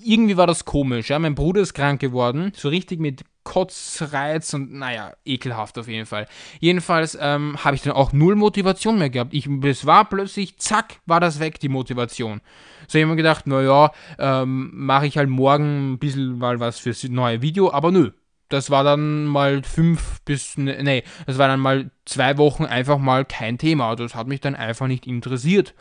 irgendwie 0.03 0.35
war 0.35 0.47
das 0.47 0.65
komisch. 0.65 1.11
Ja? 1.11 1.19
Mein 1.19 1.35
Bruder 1.35 1.61
ist 1.61 1.73
krank 1.73 2.01
geworden, 2.01 2.51
so 2.57 2.67
richtig 2.67 2.99
mit 2.99 3.23
Kotzreiz 3.43 4.53
und 4.53 4.71
naja, 4.73 5.13
ekelhaft 5.25 5.77
auf 5.77 5.87
jeden 5.87 6.05
Fall. 6.05 6.27
Jedenfalls 6.59 7.17
ähm, 7.19 7.57
habe 7.63 7.75
ich 7.75 7.81
dann 7.81 7.93
auch 7.93 8.13
null 8.13 8.35
Motivation 8.35 8.99
mehr 8.99 9.09
gehabt. 9.09 9.33
Ich, 9.33 9.47
es 9.63 9.85
war 9.85 10.05
plötzlich, 10.05 10.57
zack, 10.57 10.99
war 11.05 11.19
das 11.19 11.39
weg, 11.39 11.59
die 11.59 11.69
Motivation. 11.69 12.41
So 12.87 12.99
habe 12.99 12.99
ich 12.99 13.07
mir 13.07 13.15
gedacht, 13.15 13.47
naja, 13.47 13.91
ähm, 14.19 14.71
mache 14.73 15.07
ich 15.07 15.17
halt 15.17 15.29
morgen 15.29 15.93
ein 15.93 15.99
bisschen 15.99 16.37
mal 16.37 16.59
was 16.59 16.79
fürs 16.79 17.03
neue 17.03 17.41
Video, 17.41 17.71
aber 17.71 17.91
nö. 17.91 18.11
Das 18.49 18.69
war 18.69 18.83
dann 18.83 19.25
mal 19.25 19.63
fünf 19.63 20.19
bis, 20.25 20.57
ne, 20.57 20.83
nee, 20.83 21.03
das 21.25 21.37
war 21.37 21.47
dann 21.47 21.61
mal 21.61 21.89
zwei 22.05 22.37
Wochen 22.37 22.65
einfach 22.65 22.97
mal 22.97 23.23
kein 23.23 23.57
Thema. 23.57 23.95
Das 23.95 24.13
hat 24.13 24.27
mich 24.27 24.41
dann 24.41 24.55
einfach 24.55 24.87
nicht 24.87 25.07
interessiert. 25.07 25.73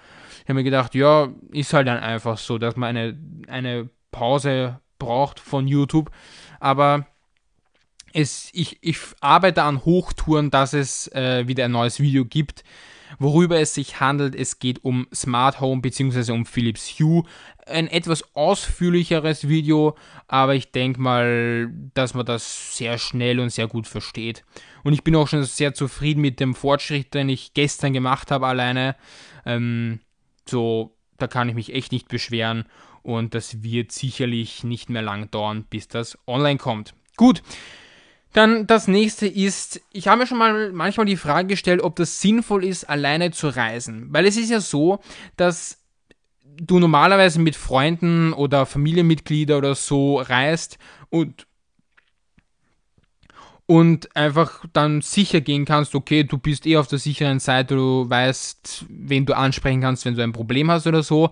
Ich 0.43 0.45
habe 0.45 0.55
mir 0.55 0.65
gedacht, 0.65 0.95
ja, 0.95 1.29
ist 1.51 1.75
halt 1.75 1.89
dann 1.89 1.99
einfach 1.99 2.39
so, 2.39 2.59
dass 2.59 2.77
man 2.77 2.97
eine, 2.97 3.19
eine 3.49 3.91
Pause 4.13 4.81
braucht 5.01 5.41
von 5.41 5.67
YouTube. 5.67 6.13
Aber 6.61 7.07
es, 8.13 8.51
ich, 8.53 8.79
ich 8.81 8.99
arbeite 9.21 9.63
an 9.63 9.85
Hochtouren, 9.85 10.51
dass 10.51 10.73
es 10.73 11.09
äh, 11.09 11.47
wieder 11.47 11.67
ein 11.67 11.73
neues 11.73 12.01
Video 12.01 12.25
gibt. 12.25 12.65
Worüber 13.19 13.59
es 13.59 13.75
sich 13.75 13.99
handelt, 14.01 14.37
es 14.37 14.61
geht 14.61 14.85
um 14.85 15.09
Smart 15.13 15.61
Home 15.61 15.81
bzw. 15.81 16.31
um 16.33 16.47
Philips 16.47 16.99
Hue. 16.99 17.25
Ein 17.67 17.89
etwas 17.89 18.37
ausführlicheres 18.37 19.49
Video, 19.49 19.97
aber 20.29 20.55
ich 20.55 20.71
denke 20.71 21.01
mal, 21.01 21.71
dass 21.95 22.15
man 22.15 22.25
das 22.25 22.77
sehr 22.77 22.99
schnell 22.99 23.41
und 23.41 23.51
sehr 23.51 23.67
gut 23.67 23.89
versteht. 23.89 24.45
Und 24.85 24.93
ich 24.93 25.03
bin 25.03 25.17
auch 25.17 25.29
schon 25.29 25.43
sehr 25.45 25.75
zufrieden 25.75 26.21
mit 26.21 26.41
dem 26.41 26.55
Fortschritt, 26.55 27.13
den 27.15 27.29
ich 27.29 27.53
gestern 27.53 27.93
gemacht 27.93 28.31
habe 28.31 28.47
alleine. 28.47 28.97
Ähm, 29.45 30.01
so, 30.49 30.97
da 31.19 31.27
kann 31.27 31.49
ich 31.49 31.55
mich 31.55 31.75
echt 31.75 31.93
nicht 31.93 32.09
beschweren 32.09 32.65
und 33.03 33.35
das 33.35 33.63
wird 33.63 33.93
sicherlich 33.93 34.65
nicht 34.65 34.89
mehr 34.89 35.03
lang 35.03 35.31
dauern, 35.31 35.65
bis 35.69 35.89
das 35.89 36.19
online 36.27 36.59
kommt. 36.59 36.95
Gut, 37.17 37.43
dann 38.33 38.67
das 38.67 38.87
nächste 38.87 39.27
ist, 39.27 39.81
ich 39.93 40.07
habe 40.09 40.21
mir 40.21 40.27
schon 40.27 40.39
mal 40.39 40.73
manchmal 40.73 41.07
die 41.07 41.17
Frage 41.17 41.49
gestellt, 41.49 41.83
ob 41.83 41.97
das 41.97 42.21
sinnvoll 42.21 42.65
ist, 42.65 42.85
alleine 42.85 43.33
zu 43.33 43.49
reisen. 43.49 44.09
Weil 44.11 44.27
es 44.27 44.37
ist 44.37 44.51
ja 44.51 44.61
so, 44.61 45.01
dass 45.37 45.79
du 46.45 46.79
normalerweise 46.79 47.41
mit 47.41 47.57
Freunden 47.57 48.33
oder 48.33 48.67
Familienmitgliedern 48.67 49.59
oder 49.59 49.75
so 49.75 50.19
reist 50.21 50.79
und 51.09 51.47
und 53.67 54.17
einfach 54.17 54.65
dann 54.73 55.01
sicher 55.01 55.41
gehen 55.41 55.65
kannst, 55.65 55.95
okay, 55.95 56.25
du 56.25 56.39
bist 56.39 56.67
eh 56.67 56.77
auf 56.77 56.89
der 56.89 56.99
sicheren 56.99 57.39
Seite, 57.39 57.77
du 57.77 58.11
weißt, 58.11 58.87
wen 58.89 59.27
du 59.27 59.37
ansprechen 59.37 59.81
kannst, 59.81 60.05
wenn 60.05 60.17
du 60.17 60.25
ein 60.25 60.33
Problem 60.33 60.69
hast 60.73 60.89
oder 60.89 61.05
so. 61.05 61.31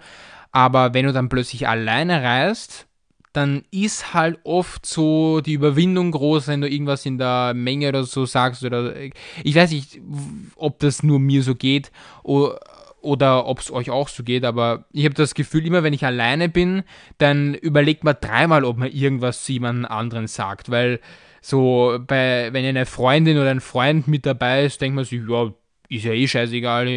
Aber 0.53 0.95
wenn 0.95 1.07
du 1.07 1.13
dann 1.13 1.29
plötzlich 1.29 1.67
alleine 1.67 2.23
reist, 2.23 2.88
dann 3.33 3.65
ist 3.71 4.15
halt 4.15 4.39
oft 4.45 4.87
so 4.87 5.41
die 5.41 5.53
Überwindung 5.53 6.11
groß, 6.13 6.49
wenn 6.49 6.61
du 6.61 6.69
irgendwas 6.69 7.07
in 7.07 7.19
der 7.19 7.53
Menge 7.55 7.89
oder 7.89 8.05
so 8.05 8.27
sagst 8.27 8.65
oder 8.65 8.95
ich 8.97 9.55
weiß 9.55 9.71
nicht, 9.71 10.01
ob 10.57 10.79
das 10.79 11.03
nur 11.03 11.19
mir 11.19 11.43
so 11.43 11.55
geht 11.55 11.91
oder, 12.23 13.47
ob 13.47 13.61
es 13.61 13.71
euch 13.71 13.91
auch 13.91 14.09
so 14.09 14.23
geht, 14.23 14.45
aber 14.45 14.87
ich 14.93 15.05
habe 15.05 15.15
das 15.15 15.35
Gefühl, 15.35 15.67
immer 15.67 15.83
wenn 15.83 15.93
ich 15.93 16.05
alleine 16.05 16.49
bin, 16.49 16.83
dann 17.19 17.55
überlegt 17.55 18.05
man 18.05 18.17
dreimal, 18.21 18.65
ob 18.65 18.79
man 18.79 18.91
irgendwas 18.91 19.45
zu 19.45 19.53
jemandem 19.53 19.87
anderen 19.87 20.27
sagt, 20.27 20.71
weil 20.71 21.01
so 21.41 21.99
bei, 22.07 22.53
wenn 22.53 22.65
eine 22.65 22.87
Freundin 22.87 23.39
oder 23.39 23.51
ein 23.51 23.61
Freund 23.61 24.09
mit 24.09 24.27
dabei 24.27 24.65
ist, 24.65 24.81
denkt 24.81 24.97
man 24.97 25.05
sich, 25.05 25.21
ja, 25.29 25.53
ist 25.89 26.05
ja 26.05 26.13
eh 26.13 26.27
scheißegal, 26.27 26.89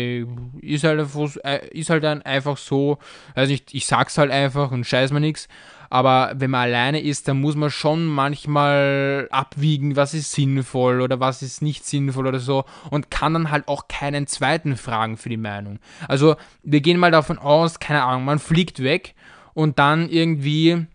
ist 0.62 0.84
halt, 0.84 1.08
äh, 1.44 1.68
ist 1.70 1.90
halt 1.90 2.04
dann 2.04 2.22
einfach 2.24 2.58
so, 2.58 2.98
also 3.36 3.54
ich, 3.54 3.64
ich 3.72 3.86
sag's 3.86 4.18
halt 4.18 4.32
einfach 4.32 4.72
und 4.72 4.86
scheiß 4.86 5.12
mir 5.12 5.22
nichts. 5.22 5.48
Aber 5.92 6.32
wenn 6.36 6.52
man 6.52 6.62
alleine 6.62 7.02
ist, 7.02 7.28
dann 7.28 7.42
muss 7.42 7.58
man 7.58 7.70
schon 7.70 8.06
manchmal 8.06 9.28
abwiegen, 9.30 9.98
was 9.98 10.14
ist 10.14 10.32
sinnvoll 10.32 11.02
oder 11.02 11.20
was 11.20 11.42
ist 11.42 11.62
nicht 11.62 11.86
sinnvoll 11.86 12.28
oder 12.28 12.40
so 12.40 12.64
und 12.90 13.12
kann 13.12 13.34
dann 13.34 13.52
halt 13.52 13.68
auch 13.68 13.90
keinen 13.90 14.26
zweiten 14.26 14.78
fragen 14.78 15.18
für 15.18 15.28
die 15.28 15.36
Meinung. 15.36 15.80
Also 16.08 16.38
wir 16.64 16.80
gehen 16.80 16.98
mal 16.98 17.12
davon 17.12 17.38
aus, 17.38 17.80
keine 17.80 18.04
Ahnung, 18.04 18.24
man 18.24 18.40
fliegt 18.40 18.82
weg 18.82 19.16
und 19.54 19.80
dann 19.80 20.08
irgendwie 20.08 20.88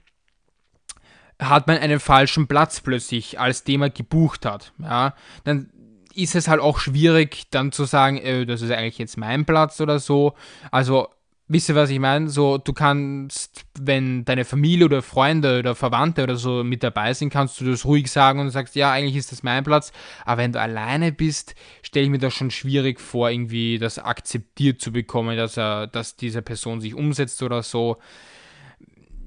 hat 1.38 1.66
man 1.66 1.76
einen 1.76 2.00
falschen 2.00 2.46
Platz 2.46 2.80
plötzlich, 2.80 3.38
als 3.38 3.64
den 3.64 3.80
man 3.80 3.92
gebucht 3.92 4.46
hat. 4.46 4.72
Ja, 4.78 5.14
dann 5.44 5.68
ist 6.14 6.34
es 6.34 6.48
halt 6.48 6.62
auch 6.62 6.78
schwierig, 6.78 7.50
dann 7.50 7.70
zu 7.70 7.84
sagen, 7.84 8.16
äh, 8.16 8.46
das 8.46 8.62
ist 8.62 8.70
eigentlich 8.70 8.96
jetzt 8.96 9.18
mein 9.18 9.44
Platz 9.44 9.78
oder 9.78 9.98
so. 9.98 10.32
Also 10.70 11.08
Wisst 11.48 11.68
ihr, 11.68 11.76
was 11.76 11.90
ich 11.90 12.00
meine? 12.00 12.28
So, 12.28 12.58
du 12.58 12.72
kannst, 12.72 13.66
wenn 13.78 14.24
deine 14.24 14.44
Familie 14.44 14.86
oder 14.86 15.00
Freunde 15.00 15.60
oder 15.60 15.76
Verwandte 15.76 16.24
oder 16.24 16.34
so 16.34 16.64
mit 16.64 16.82
dabei 16.82 17.14
sind, 17.14 17.30
kannst 17.30 17.60
du 17.60 17.64
das 17.66 17.84
ruhig 17.84 18.10
sagen 18.10 18.40
und 18.40 18.50
sagst, 18.50 18.74
ja, 18.74 18.90
eigentlich 18.90 19.14
ist 19.14 19.30
das 19.30 19.44
mein 19.44 19.62
Platz. 19.62 19.92
Aber 20.24 20.42
wenn 20.42 20.50
du 20.50 20.60
alleine 20.60 21.12
bist, 21.12 21.54
stelle 21.82 22.06
ich 22.06 22.10
mir 22.10 22.18
das 22.18 22.34
schon 22.34 22.50
schwierig 22.50 22.98
vor, 23.00 23.30
irgendwie 23.30 23.78
das 23.78 24.00
akzeptiert 24.00 24.80
zu 24.80 24.90
bekommen, 24.90 25.36
dass 25.36 25.56
er, 25.56 25.86
dass 25.86 26.16
diese 26.16 26.42
Person 26.42 26.80
sich 26.80 26.94
umsetzt 26.94 27.40
oder 27.44 27.62
so. 27.62 27.98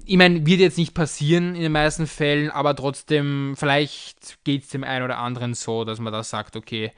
Ich 0.04 0.18
meine, 0.18 0.44
wird 0.44 0.60
jetzt 0.60 0.76
nicht 0.76 0.92
passieren 0.92 1.54
in 1.54 1.62
den 1.62 1.72
meisten 1.72 2.06
Fällen, 2.06 2.50
aber 2.50 2.76
trotzdem, 2.76 3.54
vielleicht 3.56 4.44
geht 4.44 4.64
es 4.64 4.68
dem 4.68 4.84
einen 4.84 5.06
oder 5.06 5.16
anderen 5.16 5.54
so, 5.54 5.84
dass 5.84 6.00
man 6.00 6.12
da 6.12 6.22
sagt, 6.22 6.54
okay, 6.54 6.92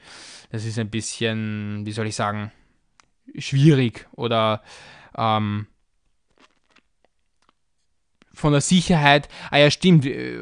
das 0.51 0.65
ist 0.65 0.77
ein 0.79 0.89
bisschen, 0.89 1.85
wie 1.85 1.93
soll 1.93 2.07
ich 2.07 2.15
sagen, 2.15 2.51
schwierig 3.37 4.05
oder 4.11 4.61
ähm, 5.17 5.67
von 8.33 8.51
der 8.51 8.61
Sicherheit, 8.61 9.29
ah 9.51 9.57
ja, 9.57 9.69
stimmt, 9.69 10.05
äh, 10.05 10.39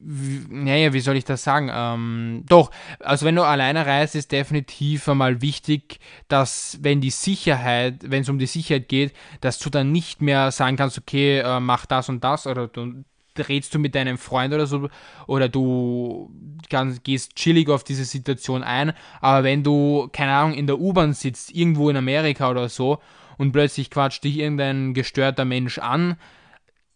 naja, 0.00 0.92
wie 0.94 1.00
soll 1.00 1.16
ich 1.16 1.24
das 1.24 1.44
sagen? 1.44 1.70
Ähm, 1.72 2.44
doch, 2.48 2.70
also 2.98 3.26
wenn 3.26 3.36
du 3.36 3.42
alleine 3.42 3.84
reist, 3.84 4.14
ist 4.14 4.32
definitiv 4.32 5.06
einmal 5.08 5.42
wichtig, 5.42 6.00
dass 6.28 6.78
wenn 6.80 7.02
die 7.02 7.10
Sicherheit, 7.10 7.96
wenn 8.02 8.22
es 8.22 8.28
um 8.30 8.38
die 8.38 8.46
Sicherheit 8.46 8.88
geht, 8.88 9.12
dass 9.42 9.58
du 9.58 9.68
dann 9.68 9.92
nicht 9.92 10.22
mehr 10.22 10.50
sagen 10.50 10.76
kannst, 10.76 10.96
okay, 10.96 11.40
äh, 11.40 11.60
mach 11.60 11.84
das 11.84 12.08
und 12.08 12.24
das 12.24 12.46
oder 12.46 12.68
du 12.68 13.04
redest 13.38 13.74
du 13.74 13.78
mit 13.78 13.94
deinem 13.94 14.18
Freund 14.18 14.52
oder 14.52 14.66
so 14.66 14.88
oder 15.26 15.48
du 15.48 16.30
kannst, 16.68 17.04
gehst 17.04 17.36
chillig 17.36 17.68
auf 17.68 17.84
diese 17.84 18.04
Situation 18.04 18.62
ein, 18.62 18.92
aber 19.20 19.44
wenn 19.44 19.62
du, 19.62 20.08
keine 20.12 20.32
Ahnung, 20.32 20.54
in 20.54 20.66
der 20.66 20.80
U-Bahn 20.80 21.12
sitzt, 21.12 21.54
irgendwo 21.54 21.90
in 21.90 21.96
Amerika 21.96 22.50
oder 22.50 22.68
so 22.68 22.98
und 23.40 23.52
plötzlich 23.52 23.88
quatscht 23.88 24.22
dich 24.22 24.36
irgendein 24.36 24.92
gestörter 24.92 25.46
Mensch 25.46 25.78
an, 25.78 26.16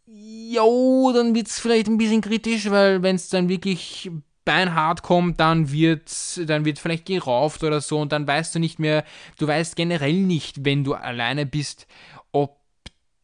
jo, 0.06 1.10
dann 1.14 1.34
wird 1.34 1.46
es 1.46 1.58
vielleicht 1.58 1.86
ein 1.86 1.96
bisschen 1.96 2.20
kritisch, 2.20 2.68
weil 2.68 3.02
wenn 3.02 3.16
es 3.16 3.30
dann 3.30 3.48
wirklich 3.48 4.10
beinhart 4.44 5.00
kommt, 5.00 5.40
dann 5.40 5.72
wird, 5.72 6.12
dann 6.46 6.66
wird 6.66 6.78
vielleicht 6.78 7.06
gerauft 7.06 7.64
oder 7.64 7.80
so 7.80 7.98
und 7.98 8.12
dann 8.12 8.26
weißt 8.26 8.54
du 8.54 8.58
nicht 8.58 8.78
mehr, 8.78 9.06
du 9.38 9.46
weißt 9.46 9.74
generell 9.74 10.12
nicht, 10.12 10.66
wenn 10.66 10.84
du 10.84 10.92
alleine 10.92 11.46
bist, 11.46 11.86
ob 12.30 12.58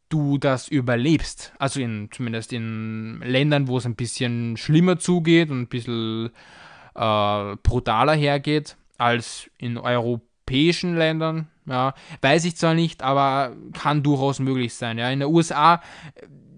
du 0.09 0.39
das 0.39 0.69
überlebst. 0.69 1.53
Also 1.59 1.81
in, 1.81 2.09
zumindest 2.11 2.55
in 2.55 3.21
Ländern, 3.21 3.69
wo 3.69 3.77
es 3.77 3.85
ein 3.85 3.97
bisschen 3.97 4.57
schlimmer 4.57 4.99
zugeht 4.99 5.50
und 5.50 5.61
ein 5.61 5.69
bisschen 5.69 6.31
äh, 6.95 7.57
brutaler 7.62 8.15
hergeht 8.15 8.79
als 8.97 9.50
in 9.59 9.77
europäischen 10.50 10.97
Ländern. 10.97 11.49
Ja, 11.66 11.95
weiß 12.21 12.45
ich 12.45 12.57
zwar 12.57 12.75
nicht, 12.75 13.02
aber 13.02 13.54
kann 13.75 14.02
durchaus 14.02 14.40
möglich 14.40 14.75
sein. 14.75 14.99
Ja, 14.99 15.11
in 15.11 15.21
den 15.21 15.28
USA, 15.28 15.80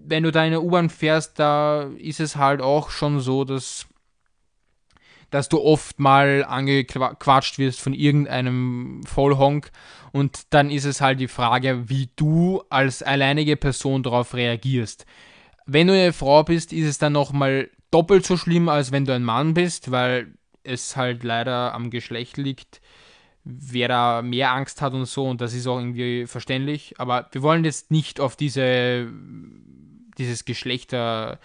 wenn 0.05 0.23
du 0.23 0.31
da 0.31 0.43
in 0.43 0.51
der 0.51 0.63
U-Bahn 0.63 0.89
fährst, 0.89 1.37
da 1.39 1.83
ist 1.97 2.19
es 2.19 2.35
halt 2.35 2.61
auch 2.61 2.89
schon 2.89 3.19
so, 3.19 3.43
dass 3.43 3.87
dass 5.29 5.49
du 5.49 5.59
oft 5.59 5.99
mal 5.99 6.45
angequatscht 6.47 7.57
wirst 7.57 7.81
von 7.81 7.95
irgendeinem 7.95 9.01
Vollhonk 9.03 9.71
und 10.11 10.41
dann 10.51 10.69
ist 10.69 10.85
es 10.85 11.01
halt 11.01 11.19
die 11.19 11.27
Frage, 11.27 11.89
wie 11.89 12.09
du 12.15 12.61
als 12.69 13.01
alleinige 13.01 13.57
Person 13.57 14.03
darauf 14.03 14.35
reagierst. 14.35 15.07
Wenn 15.65 15.87
du 15.87 15.93
eine 15.93 16.13
Frau 16.13 16.43
bist, 16.43 16.71
ist 16.71 16.85
es 16.85 16.99
dann 16.99 17.13
nochmal 17.13 17.71
doppelt 17.89 18.27
so 18.27 18.37
schlimm, 18.37 18.69
als 18.69 18.91
wenn 18.91 19.05
du 19.05 19.15
ein 19.15 19.23
Mann 19.23 19.55
bist, 19.55 19.89
weil 19.89 20.35
es 20.63 20.95
halt 20.95 21.23
leider 21.23 21.73
am 21.73 21.89
Geschlecht 21.89 22.37
liegt, 22.37 22.79
wer 23.43 23.87
da 23.87 24.21
mehr 24.21 24.53
Angst 24.53 24.81
hat 24.81 24.93
und 24.93 25.05
so 25.05 25.27
und 25.27 25.41
das 25.41 25.53
ist 25.53 25.67
auch 25.67 25.77
irgendwie 25.77 26.25
verständlich. 26.27 26.95
Aber 26.97 27.27
wir 27.31 27.41
wollen 27.41 27.65
jetzt 27.65 27.91
nicht 27.91 28.19
auf 28.19 28.35
diese, 28.35 29.07
dieses 30.17 30.45
Geschlechter 30.45 31.39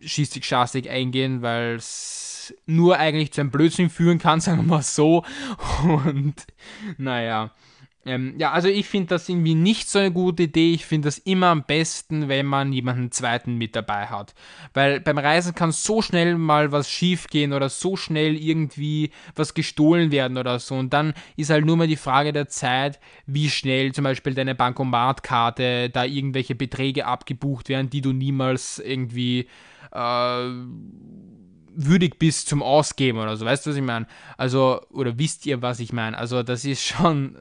schießig 0.00 0.44
schastig 0.44 0.88
eingehen, 0.88 1.42
weil 1.42 1.76
es 1.76 2.54
nur 2.66 2.98
eigentlich 2.98 3.32
zu 3.32 3.40
einem 3.40 3.50
Blödsinn 3.50 3.90
führen 3.90 4.18
kann, 4.18 4.40
sagen 4.42 4.58
wir 4.58 4.76
mal 4.76 4.82
so. 4.82 5.24
Und 5.82 6.34
naja. 6.98 7.50
Ähm, 8.06 8.34
ja, 8.38 8.52
also 8.52 8.68
ich 8.68 8.86
finde 8.86 9.08
das 9.08 9.28
irgendwie 9.28 9.54
nicht 9.54 9.88
so 9.88 9.98
eine 9.98 10.12
gute 10.12 10.44
Idee. 10.44 10.74
Ich 10.74 10.84
finde 10.84 11.06
das 11.06 11.18
immer 11.18 11.46
am 11.46 11.64
besten, 11.64 12.28
wenn 12.28 12.44
man 12.46 12.72
jemanden 12.72 13.10
zweiten 13.10 13.56
mit 13.56 13.74
dabei 13.74 14.06
hat. 14.06 14.34
Weil 14.74 15.00
beim 15.00 15.16
Reisen 15.16 15.54
kann 15.54 15.72
so 15.72 16.02
schnell 16.02 16.36
mal 16.36 16.70
was 16.70 16.90
schief 16.90 17.28
gehen 17.28 17.52
oder 17.52 17.68
so 17.70 17.96
schnell 17.96 18.36
irgendwie 18.36 19.10
was 19.34 19.54
gestohlen 19.54 20.12
werden 20.12 20.36
oder 20.36 20.58
so. 20.58 20.74
Und 20.74 20.92
dann 20.92 21.14
ist 21.36 21.50
halt 21.50 21.64
nur 21.64 21.76
mal 21.76 21.86
die 21.86 21.96
Frage 21.96 22.32
der 22.32 22.48
Zeit, 22.48 23.00
wie 23.26 23.48
schnell 23.48 23.92
zum 23.92 24.04
Beispiel 24.04 24.34
deine 24.34 24.54
Bankomatkarte 24.54 25.88
da 25.90 26.04
irgendwelche 26.04 26.54
Beträge 26.54 27.06
abgebucht 27.06 27.68
werden, 27.70 27.88
die 27.88 28.02
du 28.02 28.12
niemals 28.12 28.78
irgendwie 28.78 29.48
äh, 29.92 30.48
würdig 31.76 32.18
bist 32.18 32.48
zum 32.48 32.62
Ausgeben 32.62 33.18
oder 33.18 33.36
so. 33.36 33.46
Weißt 33.46 33.64
du, 33.64 33.70
was 33.70 33.76
ich 33.76 33.82
meine? 33.82 34.06
Also, 34.36 34.80
oder 34.90 35.18
wisst 35.18 35.46
ihr, 35.46 35.62
was 35.62 35.80
ich 35.80 35.92
meine? 35.92 36.18
Also, 36.18 36.42
das 36.42 36.64
ist 36.64 36.84
schon. 36.84 37.36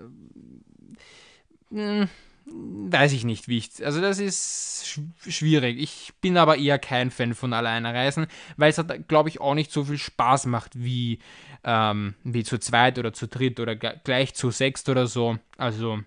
Äh, 1.73 2.07
weiß 2.45 3.13
ich 3.13 3.23
nicht, 3.23 3.47
wie 3.47 3.57
ich. 3.57 3.85
Also, 3.85 4.01
das 4.01 4.19
ist 4.19 4.85
sch 4.85 4.99
schwierig. 5.27 5.79
Ich 5.79 6.13
bin 6.21 6.37
aber 6.37 6.57
eher 6.57 6.79
kein 6.79 7.11
Fan 7.11 7.33
von 7.33 7.53
Alleinereisen, 7.53 8.27
weil 8.57 8.71
es, 8.71 8.81
glaube 9.07 9.29
ich, 9.29 9.41
auch 9.41 9.55
nicht 9.55 9.71
so 9.71 9.85
viel 9.85 9.97
Spaß 9.97 10.45
macht 10.47 10.71
wie, 10.75 11.19
ähm, 11.63 12.15
wie 12.23 12.43
zu 12.43 12.59
zweit 12.59 12.99
oder 12.99 13.13
zu 13.13 13.27
dritt 13.27 13.59
oder 13.59 13.75
gleich 13.75 14.33
zu 14.33 14.51
sechst 14.51 14.89
oder 14.89 15.07
so. 15.07 15.37
Also. 15.57 15.99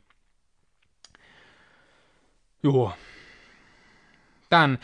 Jo. 2.62 2.92
Dann 4.49 4.78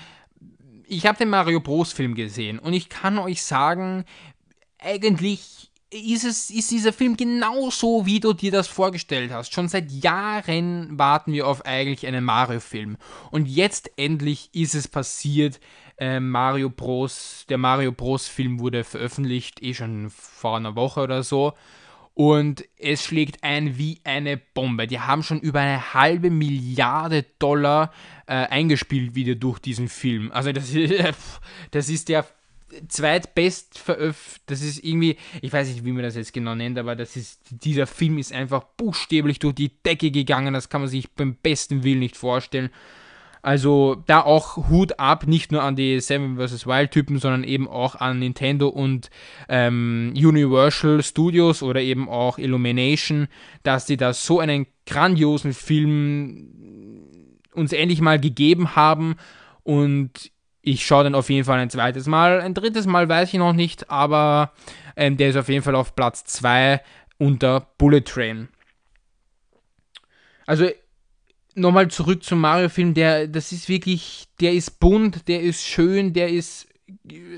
ich 0.93 1.07
habe 1.07 1.19
den 1.19 1.31
Mario 1.31 1.61
Bros. 1.61 1.93
Film 1.93 2.15
gesehen 2.15 2.59
und 2.59 2.73
ich 2.75 2.89
kann 2.89 3.19
euch 3.19 3.43
sagen, 3.43 4.05
eigentlich 4.79 5.71
ist, 5.93 6.25
es, 6.25 6.51
ist 6.51 6.71
dieser 6.71 6.93
Film 6.93 7.17
genauso, 7.17 8.07
wie 8.07 8.21
du 8.21 8.33
dir 8.33 8.51
das 8.51 8.69
vorgestellt 8.69 9.31
hast. 9.33 9.53
Schon 9.53 9.69
seit 9.69 9.91
Jahren 9.91 10.99
warten 10.99 11.33
wir 11.33 11.47
auf 11.47 11.65
eigentlich 11.67 12.07
einen 12.07 12.25
Mario-Film. 12.25 12.97
Und 13.31 13.47
jetzt 13.47 13.91
endlich 13.97 14.51
ist 14.53 14.75
es 14.75 14.89
passiert. 14.89 15.61
Äh, 15.99 16.21
Mario 16.21 16.71
Bros. 16.71 17.45
Der 17.49 17.59
Mario 17.59 17.93
Bros. 17.93 18.29
Film 18.29 18.59
wurde 18.61 18.85
veröffentlicht, 18.85 19.63
eh 19.63 19.75
schon 19.75 20.11
vor 20.11 20.57
einer 20.57 20.75
Woche 20.75 21.01
oder 21.01 21.23
so 21.23 21.55
und 22.15 22.65
es 22.79 23.05
schlägt 23.05 23.43
ein 23.43 23.79
wie 23.79 24.01
eine 24.05 24.37
Bombe. 24.37 24.87
Die 24.87 25.01
haben 25.01 25.23
schon 25.23 25.41
über 25.41 25.61
eine 25.61 25.95
halbe 25.95 26.31
Milliarde 26.31 27.25
Dollar 27.39 27.93
äh, 28.27 28.35
eingespielt 28.35 29.15
wieder 29.15 29.35
durch 29.35 29.59
diesen 29.59 29.89
Film. 29.89 30.31
Also 30.33 30.53
das 30.53 30.73
das 31.71 31.89
ist 31.89 32.09
der 32.09 32.27
zweitbest 32.89 33.79
veröffentlicht, 33.79 34.43
das 34.47 34.63
ist 34.63 34.85
irgendwie, 34.85 35.17
ich 35.41 35.53
weiß 35.53 35.69
nicht, 35.69 35.85
wie 35.85 35.93
man 35.93 36.03
das 36.03 36.17
jetzt 36.17 36.33
genau 36.33 36.55
nennt, 36.55 36.79
aber 36.79 36.97
das 36.97 37.17
ist, 37.17 37.41
dieser 37.51 37.87
Film 37.87 38.19
ist 38.19 38.33
einfach 38.33 38.65
buchstäblich 38.77 39.39
durch 39.39 39.55
die 39.55 39.71
Decke 39.85 40.11
gegangen, 40.11 40.55
das 40.55 40.69
kann 40.69 40.81
man 40.81 40.91
sich 40.91 41.11
beim 41.11 41.35
besten 41.35 41.85
Willen 41.85 42.01
nicht 42.01 42.17
vorstellen. 42.17 42.71
Also 43.43 43.97
da 44.07 44.21
auch 44.21 44.69
Hut 44.69 45.01
ab, 45.01 45.27
nicht 45.27 45.51
nur 45.51 45.65
an 45.65 45.75
die 45.75 45.99
Seven 45.99 46.37
vs. 46.37 46.65
Wild 46.65 46.93
Typen, 46.93 47.19
sondern 47.19 47.43
eben 47.43 47.67
auch 47.67 47.97
an 47.97 48.21
Nintendo 48.21 48.69
und 48.69 49.11
ähm, 49.49 50.15
Universal 50.17 51.03
Studios 51.03 51.61
oder 51.65 51.81
eben 51.81 52.09
auch 52.09 52.39
Illumination, 52.39 53.27
dass 53.65 53.89
sie 53.89 53.97
da 53.97 54.13
so 54.13 54.39
einen 54.39 54.67
grandiosen 54.87 55.55
Film 55.55 56.51
uns 57.53 57.73
endlich 57.73 58.01
mal 58.01 58.21
gegeben 58.21 58.77
haben 58.77 59.17
und 59.65 60.32
ich 60.63 60.87
schaue 60.87 61.05
dann 61.05 61.15
auf 61.15 61.29
jeden 61.29 61.45
Fall 61.45 61.59
ein 61.59 61.71
zweites 61.71 62.07
Mal. 62.07 62.41
Ein 62.41 62.55
drittes 62.55 62.87
Mal 62.87 63.09
weiß 63.09 63.29
ich 63.33 63.39
noch 63.39 63.53
nicht, 63.53 63.91
aber 63.91 64.53
ähm, 64.97 65.17
der 65.17 65.31
ist 65.31 65.37
auf 65.37 65.49
jeden 65.49 65.63
Fall 65.63 65.75
auf 65.75 65.95
Platz 65.97 66.25
2 66.25 66.81
unter 67.19 67.69
Bullet 67.79 68.03
Train. 68.03 68.49
Also 70.47 70.69
nochmal 71.55 71.89
zurück 71.89 72.23
zum 72.23 72.41
Mario-Film, 72.41 72.95
der, 72.95 73.27
das 73.27 73.53
ist 73.53 73.69
wirklich, 73.69 74.29
der 74.41 74.53
ist 74.53 74.79
bunt, 74.79 75.29
der 75.29 75.43
ist 75.43 75.67
schön, 75.67 76.13
der 76.13 76.29
ist 76.29 76.69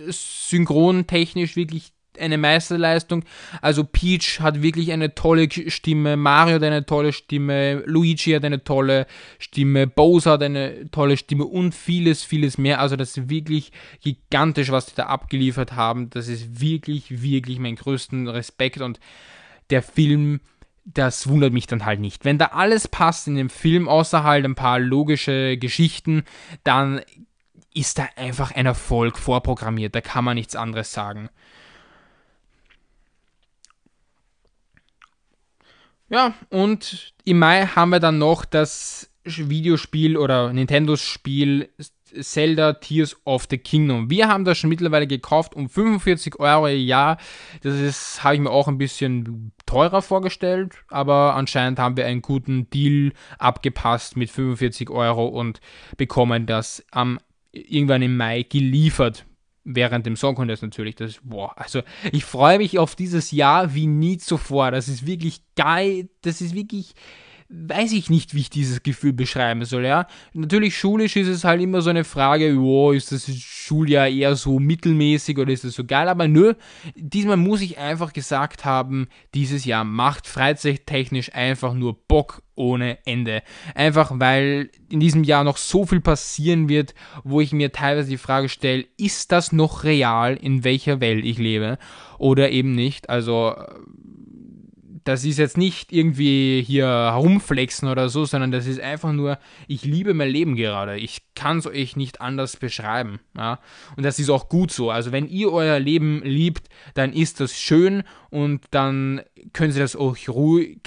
synchrontechnisch 0.09 1.57
wirklich 1.57 1.93
eine 2.19 2.39
Meisterleistung. 2.39 3.25
Also 3.61 3.85
Peach 3.85 4.41
hat 4.41 4.63
wirklich 4.63 4.93
eine 4.93 5.15
tolle 5.15 5.49
Stimme, 5.51 6.17
Mario 6.17 6.57
hat 6.57 6.63
eine 6.63 6.87
tolle 6.87 7.13
Stimme, 7.13 7.83
Luigi 7.87 8.33
hat 8.33 8.45
eine 8.45 8.65
tolle 8.65 9.07
Stimme, 9.39 9.87
Bowser 9.87 10.33
hat 10.33 10.43
eine 10.43 10.91
tolle 10.91 11.17
Stimme 11.17 11.45
und 11.45 11.75
vieles, 11.75 12.23
vieles 12.23 12.59
mehr. 12.59 12.81
Also 12.81 12.97
das 12.97 13.17
ist 13.17 13.29
wirklich 13.29 13.73
gigantisch, 14.03 14.71
was 14.71 14.87
die 14.87 14.95
da 14.95 15.07
abgeliefert 15.07 15.73
haben. 15.73 16.11
Das 16.11 16.29
ist 16.29 16.61
wirklich, 16.61 17.23
wirklich 17.23 17.59
mein 17.59 17.77
größten 17.77 18.29
Respekt 18.29 18.81
und 18.81 19.01
der 19.71 19.83
Film 19.83 20.41
das 20.85 21.29
wundert 21.29 21.53
mich 21.53 21.67
dann 21.67 21.87
halt 21.87 22.01
nicht. 22.01 22.25
Wenn 22.25 22.39
da 22.39 22.47
alles 22.49 22.89
passt 22.89 23.27
in 23.27 23.37
dem 23.37 23.49
Film, 23.49 23.89
außer 23.89 24.23
halt 24.23 24.45
ein 24.45 24.55
paar 24.55 24.79
logische 24.79 25.57
Geschichten, 25.57 26.25
dann 26.63 27.01
ist 27.75 27.99
da 27.99 28.07
einfach 28.17 28.53
ein 28.53 28.67
Erfolg 28.67 29.19
vorprogrammiert. 29.19 29.95
Da 29.95 30.01
kann 30.01 30.25
man 30.25 30.37
nichts 30.37 30.57
anderes 30.57 30.93
sagen. 30.93 31.29
Ja, 36.15 36.33
und 36.49 37.13
im 37.25 37.41
Mai 37.41 37.67
haben 37.67 37.91
wir 37.91 37.99
dann 37.99 38.19
noch 38.19 38.45
das 38.45 39.11
Videospiel 39.25 40.17
oder 40.17 40.53
Nintendos 40.53 41.01
Spiel 41.01 41.71
Zelda 42.21 42.75
Tears 42.75 43.17
of 43.25 43.49
the 43.51 43.59
Kingdom. 43.59 44.09
Wir 44.11 44.29
haben 44.29 44.45
das 44.45 44.59
schon 44.59 44.71
mittlerweile 44.71 45.09
gekauft 45.09 45.57
um 45.57 45.69
45 45.69 46.39
Euro 46.39 46.69
im 46.69 46.79
Jahr. 46.79 47.19
Das 47.63 47.81
ist, 47.81 48.23
habe 48.23 48.37
ich 48.37 48.41
mir 48.41 48.53
auch 48.53 48.69
ein 48.69 48.79
bisschen 48.79 49.51
teurer 49.67 50.03
vorgestellt, 50.03 50.85
aber 50.89 51.35
anscheinend 51.35 51.81
haben 51.81 51.97
wir 51.97 52.07
einen 52.07 52.23
guten 52.23 52.71
Deal 52.71 53.13
abgepasst 53.41 54.17
mit 54.17 54.31
45 54.31 54.91
Euro 54.91 55.27
und 55.27 55.61
bekommen 55.97 56.47
das 56.47 56.85
am 56.93 57.19
irgendwann 57.51 58.03
im 58.03 58.17
Mai 58.17 58.45
geliefert. 58.45 59.27
Während 59.65 60.05
dem 60.07 60.17
Song 60.17 60.35
Contest 60.35 60.63
natürlich. 60.63 60.95
Das 60.95 61.19
boah, 61.23 61.57
also 61.57 61.83
ich 62.13 62.25
freue 62.25 62.59
mich 62.59 62.79
auf 62.79 62.95
dieses 62.95 63.31
Jahr 63.31 63.75
wie 63.75 63.87
nie 63.87 64.19
zuvor. 64.19 64.71
Das 64.71 64.89
ist 64.89 65.07
wirklich 65.07 65.43
geil. 65.57 66.09
Das 66.23 66.41
ist 66.41 66.55
wirklich 66.55 66.95
weiß 67.49 67.93
ich 67.93 68.11
nicht, 68.11 68.35
wie 68.35 68.41
ich 68.41 68.51
dieses 68.51 68.83
Gefühl 68.83 69.13
beschreiben 69.13 69.65
soll, 69.65 69.85
ja. 69.85 70.07
Natürlich 70.33 70.77
schulisch 70.77 71.17
ist 71.17 71.29
es 71.29 71.45
halt 71.45 71.61
immer 71.61 71.83
so 71.83 71.91
eine 71.91 72.05
Frage, 72.05 72.57
oh, 72.57 72.93
ist 72.93 73.13
das 73.13 73.31
Schuljahr 73.35 74.09
eher 74.09 74.35
so 74.37 74.59
mittelmäßig 74.59 75.39
oder 75.39 75.53
ist 75.53 75.65
es 75.65 75.75
so 75.75 75.85
geil, 75.85 76.09
aber 76.09 76.29
nö, 76.29 76.55
diesmal 76.95 77.37
muss 77.37 77.61
ich 77.61 77.79
einfach 77.79 78.13
gesagt 78.13 78.65
haben, 78.65 79.09
dieses 79.35 79.65
Jahr 79.65 79.85
macht 79.85 80.27
freizeittechnisch 80.27 81.35
einfach 81.35 81.75
nur 81.75 81.97
Bock 82.09 82.43
ohne 82.57 82.99
Ende. 83.05 83.43
Einfach 83.75 84.13
weil 84.15 84.71
in 84.89 85.01
diesem 85.01 85.25
Jahr 85.25 85.45
noch 85.45 85.57
so 85.57 85.85
viel 85.87 86.01
passieren 86.01 86.69
wird, 86.69 86.95
wo 87.25 87.41
ich 87.41 87.53
mir 87.53 87.73
teilweise 87.73 88.11
die 88.11 88.19
Frage 88.19 88.49
stelle, 88.49 88.87
ist 88.97 89.33
das 89.33 89.53
noch 89.53 89.85
real, 89.85 90.37
in 90.37 90.65
welcher 90.65 91.01
Welt 91.01 91.25
ich 91.25 91.39
lebe 91.39 91.79
oder 92.19 92.51
eben 92.51 92.75
nicht? 92.75 93.11
Also 93.11 93.55
das 95.05 95.25
ist 95.25 95.39
jetzt 95.39 95.59
nicht 95.59 95.93
irgendwie 95.93 96.63
hier 96.67 96.87
herumflexen 96.87 97.89
oder 97.89 98.09
so, 98.09 98.25
sondern 98.25 98.51
das 98.51 98.67
ist 98.67 98.81
einfach 98.81 99.13
nur, 99.13 99.39
ich 99.69 99.85
liebe 99.85 100.15
mein 100.15 100.31
Leben 100.31 100.57
gerade. 100.57 100.99
Ich 100.99 101.23
kann 101.35 101.59
es 101.59 101.67
euch 101.67 101.97
nicht 101.97 102.21
anders 102.21 102.57
beschreiben. 102.57 103.21
Ja? 103.37 103.61
Und 103.97 104.03
das 104.03 104.19
ist 104.19 104.31
auch 104.31 104.49
gut 104.49 104.71
so. 104.71 104.91
Also 104.91 105.13
wenn 105.13 105.29
ihr 105.29 105.53
euer 105.53 105.79
Leben 105.79 106.23
liebt, 106.25 106.69
dann 106.95 107.13
ist 107.13 107.41
das 107.41 107.55
schön 107.55 108.03
und 108.31 108.65
dann 108.71 109.23
können 109.53 109.73
sie 109.73 109.81
das 109.81 109.95
euch 109.95 110.29
ruhig, 110.29 110.81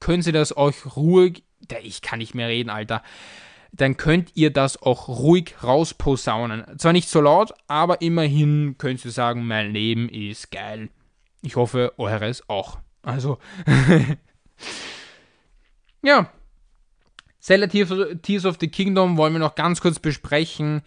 können 0.00 0.22
sie 0.22 0.32
das 0.32 0.56
euch 0.56 0.96
ruhig, 0.96 1.44
ich 1.82 2.02
kann 2.02 2.18
nicht 2.18 2.34
mehr 2.34 2.48
reden, 2.48 2.70
Alter 2.70 3.02
dann 3.74 3.96
könnt 3.96 4.32
ihr 4.34 4.52
das 4.52 4.80
auch 4.82 5.08
ruhig 5.08 5.54
rausposaunen. 5.64 6.78
Zwar 6.78 6.92
nicht 6.92 7.08
so 7.08 7.22
laut, 7.22 7.54
aber 7.68 8.02
immerhin 8.02 8.76
könnt 8.76 9.02
ihr 9.04 9.10
sagen, 9.10 9.46
mein 9.46 9.72
Leben 9.72 10.10
ist 10.10 10.50
geil. 10.50 10.90
Ich 11.40 11.56
hoffe, 11.56 11.94
eures 11.96 12.48
auch. 12.48 12.78
Also, 13.02 13.38
ja. 16.02 16.32
Zelda 17.40 17.66
Tears 17.66 18.44
of 18.44 18.58
the 18.60 18.68
Kingdom 18.68 19.16
wollen 19.16 19.32
wir 19.32 19.40
noch 19.40 19.56
ganz 19.56 19.80
kurz 19.80 19.98
besprechen. 19.98 20.82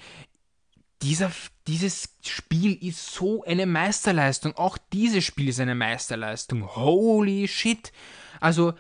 Dieser, 1.02 1.30
dieses 1.68 2.16
Spiel 2.22 2.74
ist 2.82 3.14
so 3.14 3.44
eine 3.44 3.66
Meisterleistung. 3.66 4.56
Auch 4.56 4.78
dieses 4.94 5.26
Spiel 5.26 5.50
ist 5.50 5.60
eine 5.60 5.76
Meisterleistung. 5.76 6.76
Holy 6.76 7.50
shit. 7.50 7.92
Also, 8.40 8.74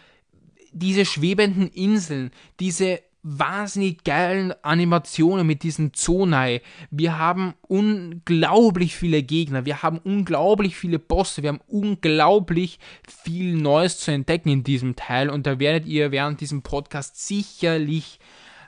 diese 0.71 1.05
schwebenden 1.05 1.69
Inseln, 1.69 2.31
diese 2.61 3.01
wahnsinnig 3.27 4.03
geilen 4.03 4.53
Animationen 4.61 5.47
mit 5.47 5.63
diesen 5.63 5.95
Zonai. 5.95 6.61
Wir 6.91 7.17
haben 7.17 7.55
unglaublich 7.67 8.95
viele 8.95 9.23
Gegner, 9.23 9.65
wir 9.65 9.81
haben 9.81 9.97
unglaublich 9.97 10.75
viele 10.75 10.99
Bosse, 10.99 11.41
wir 11.41 11.49
haben 11.49 11.61
unglaublich 11.65 12.77
viel 13.07 13.55
Neues 13.55 13.97
zu 13.97 14.11
entdecken 14.11 14.49
in 14.49 14.63
diesem 14.63 14.95
Teil 14.95 15.31
und 15.31 15.47
da 15.47 15.57
werdet 15.57 15.87
ihr 15.87 16.11
während 16.11 16.39
diesem 16.39 16.61
Podcast 16.61 17.25
sicherlich 17.27 18.19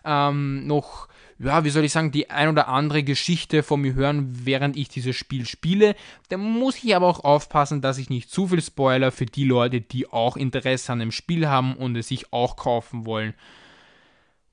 ähm, 0.03 0.65
noch, 0.65 1.07
ja, 1.37 1.63
wie 1.63 1.69
soll 1.69 1.83
ich 1.83 1.91
sagen, 1.91 2.11
die 2.11 2.31
ein 2.31 2.49
oder 2.49 2.67
andere 2.67 3.03
Geschichte 3.03 3.61
von 3.61 3.81
mir 3.81 3.93
hören, 3.93 4.27
während 4.43 4.75
ich 4.75 4.89
dieses 4.89 5.15
Spiel 5.15 5.45
spiele. 5.45 5.95
Da 6.29 6.37
muss 6.37 6.83
ich 6.83 6.95
aber 6.95 7.05
auch 7.05 7.23
aufpassen, 7.23 7.81
dass 7.81 7.99
ich 7.99 8.09
nicht 8.09 8.31
zu 8.31 8.47
viel 8.47 8.63
Spoiler 8.63 9.11
für 9.11 9.27
die 9.27 9.45
Leute, 9.45 9.81
die 9.81 10.07
auch 10.07 10.35
Interesse 10.35 10.93
an 10.93 10.99
dem 10.99 11.11
Spiel 11.11 11.47
haben 11.47 11.75
und 11.75 11.95
es 11.95 12.07
sich 12.07 12.33
auch 12.33 12.55
kaufen 12.55 13.05
wollen. 13.05 13.35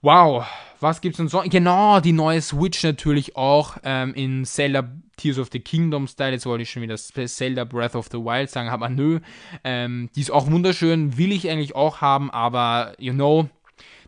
Wow, 0.04 0.44
was 0.80 1.00
gibt's 1.00 1.16
denn 1.16 1.28
so? 1.28 1.40
Genau, 1.46 1.98
die 1.98 2.12
neue 2.12 2.42
Switch 2.42 2.82
natürlich 2.82 3.36
auch 3.36 3.78
ähm, 3.84 4.12
in 4.12 4.44
Zelda 4.44 4.86
Tears 5.16 5.38
of 5.38 5.48
the 5.50 5.60
Kingdom 5.60 6.06
Style. 6.06 6.32
Jetzt 6.32 6.44
wollte 6.44 6.60
ich 6.60 6.70
schon 6.70 6.82
wieder 6.82 6.96
Zelda 6.98 7.64
Breath 7.64 7.94
of 7.94 8.08
the 8.12 8.18
Wild 8.18 8.50
sagen, 8.50 8.68
aber 8.68 8.90
nö. 8.90 9.20
Ähm, 9.64 10.10
die 10.14 10.20
ist 10.20 10.30
auch 10.30 10.50
wunderschön, 10.50 11.16
will 11.16 11.32
ich 11.32 11.48
eigentlich 11.48 11.74
auch 11.74 12.02
haben, 12.02 12.30
aber 12.30 12.92
you 12.98 13.14
know, 13.14 13.48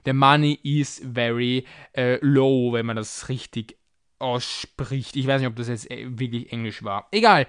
the 0.05 0.13
money 0.13 0.61
is 0.63 1.01
very 1.15 1.65
äh, 1.97 2.19
low, 2.21 2.75
wenn 2.75 2.85
man 2.85 2.97
das 2.97 3.31
richtig 3.31 3.79
ausspricht. 4.19 5.17
Ich 5.17 5.27
weiß 5.27 5.41
nicht, 5.41 5.49
ob 5.49 5.57
das 5.57 5.69
jetzt 5.69 5.91
äh, 5.91 6.05
wirklich 6.11 6.53
Englisch 6.53 6.85
war. 6.85 7.09
Egal. 7.11 7.47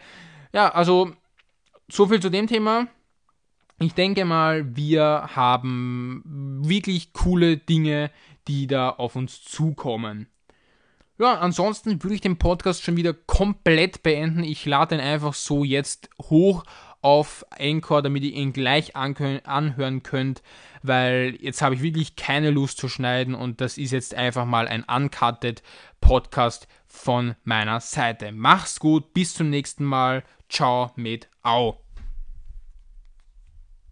Ja, 0.53 0.69
also 0.69 1.12
so 1.89 2.07
viel 2.07 2.21
zu 2.21 2.29
dem 2.29 2.47
Thema. 2.47 2.88
Ich 3.79 3.93
denke 3.93 4.25
mal, 4.25 4.75
wir 4.75 5.29
haben 5.36 6.23
wirklich 6.63 7.13
coole 7.13 7.57
Dinge 7.57 8.10
die 8.47 8.67
da 8.67 8.89
auf 8.89 9.15
uns 9.15 9.43
zukommen. 9.43 10.27
Ja, 11.19 11.39
ansonsten 11.39 12.03
würde 12.03 12.15
ich 12.15 12.21
den 12.21 12.38
Podcast 12.38 12.83
schon 12.83 12.95
wieder 12.95 13.13
komplett 13.13 14.03
beenden. 14.03 14.43
Ich 14.43 14.65
lade 14.65 14.95
ihn 14.95 15.01
einfach 15.01 15.33
so 15.33 15.63
jetzt 15.63 16.10
hoch 16.21 16.63
auf 17.01 17.45
Anchor, 17.57 18.01
damit 18.01 18.23
ihr 18.23 18.33
ihn 18.33 18.53
gleich 18.53 18.95
anhören 18.95 20.03
könnt, 20.03 20.41
weil 20.83 21.38
jetzt 21.39 21.62
habe 21.62 21.75
ich 21.75 21.81
wirklich 21.81 22.15
keine 22.15 22.51
Lust 22.51 22.77
zu 22.77 22.89
schneiden 22.89 23.33
und 23.33 23.62
das 23.62 23.77
ist 23.77 23.91
jetzt 23.91 24.13
einfach 24.13 24.45
mal 24.45 24.67
ein 24.67 24.83
uncutted 24.83 25.63
Podcast 26.01 26.67
von 26.86 27.36
meiner 27.43 27.79
Seite. 27.79 28.31
Mach's 28.31 28.79
gut, 28.79 29.13
bis 29.13 29.33
zum 29.33 29.49
nächsten 29.49 29.86
Mal. 29.86 30.23
Ciao 30.49 30.91
mit 30.95 31.29
Au. 31.43 31.87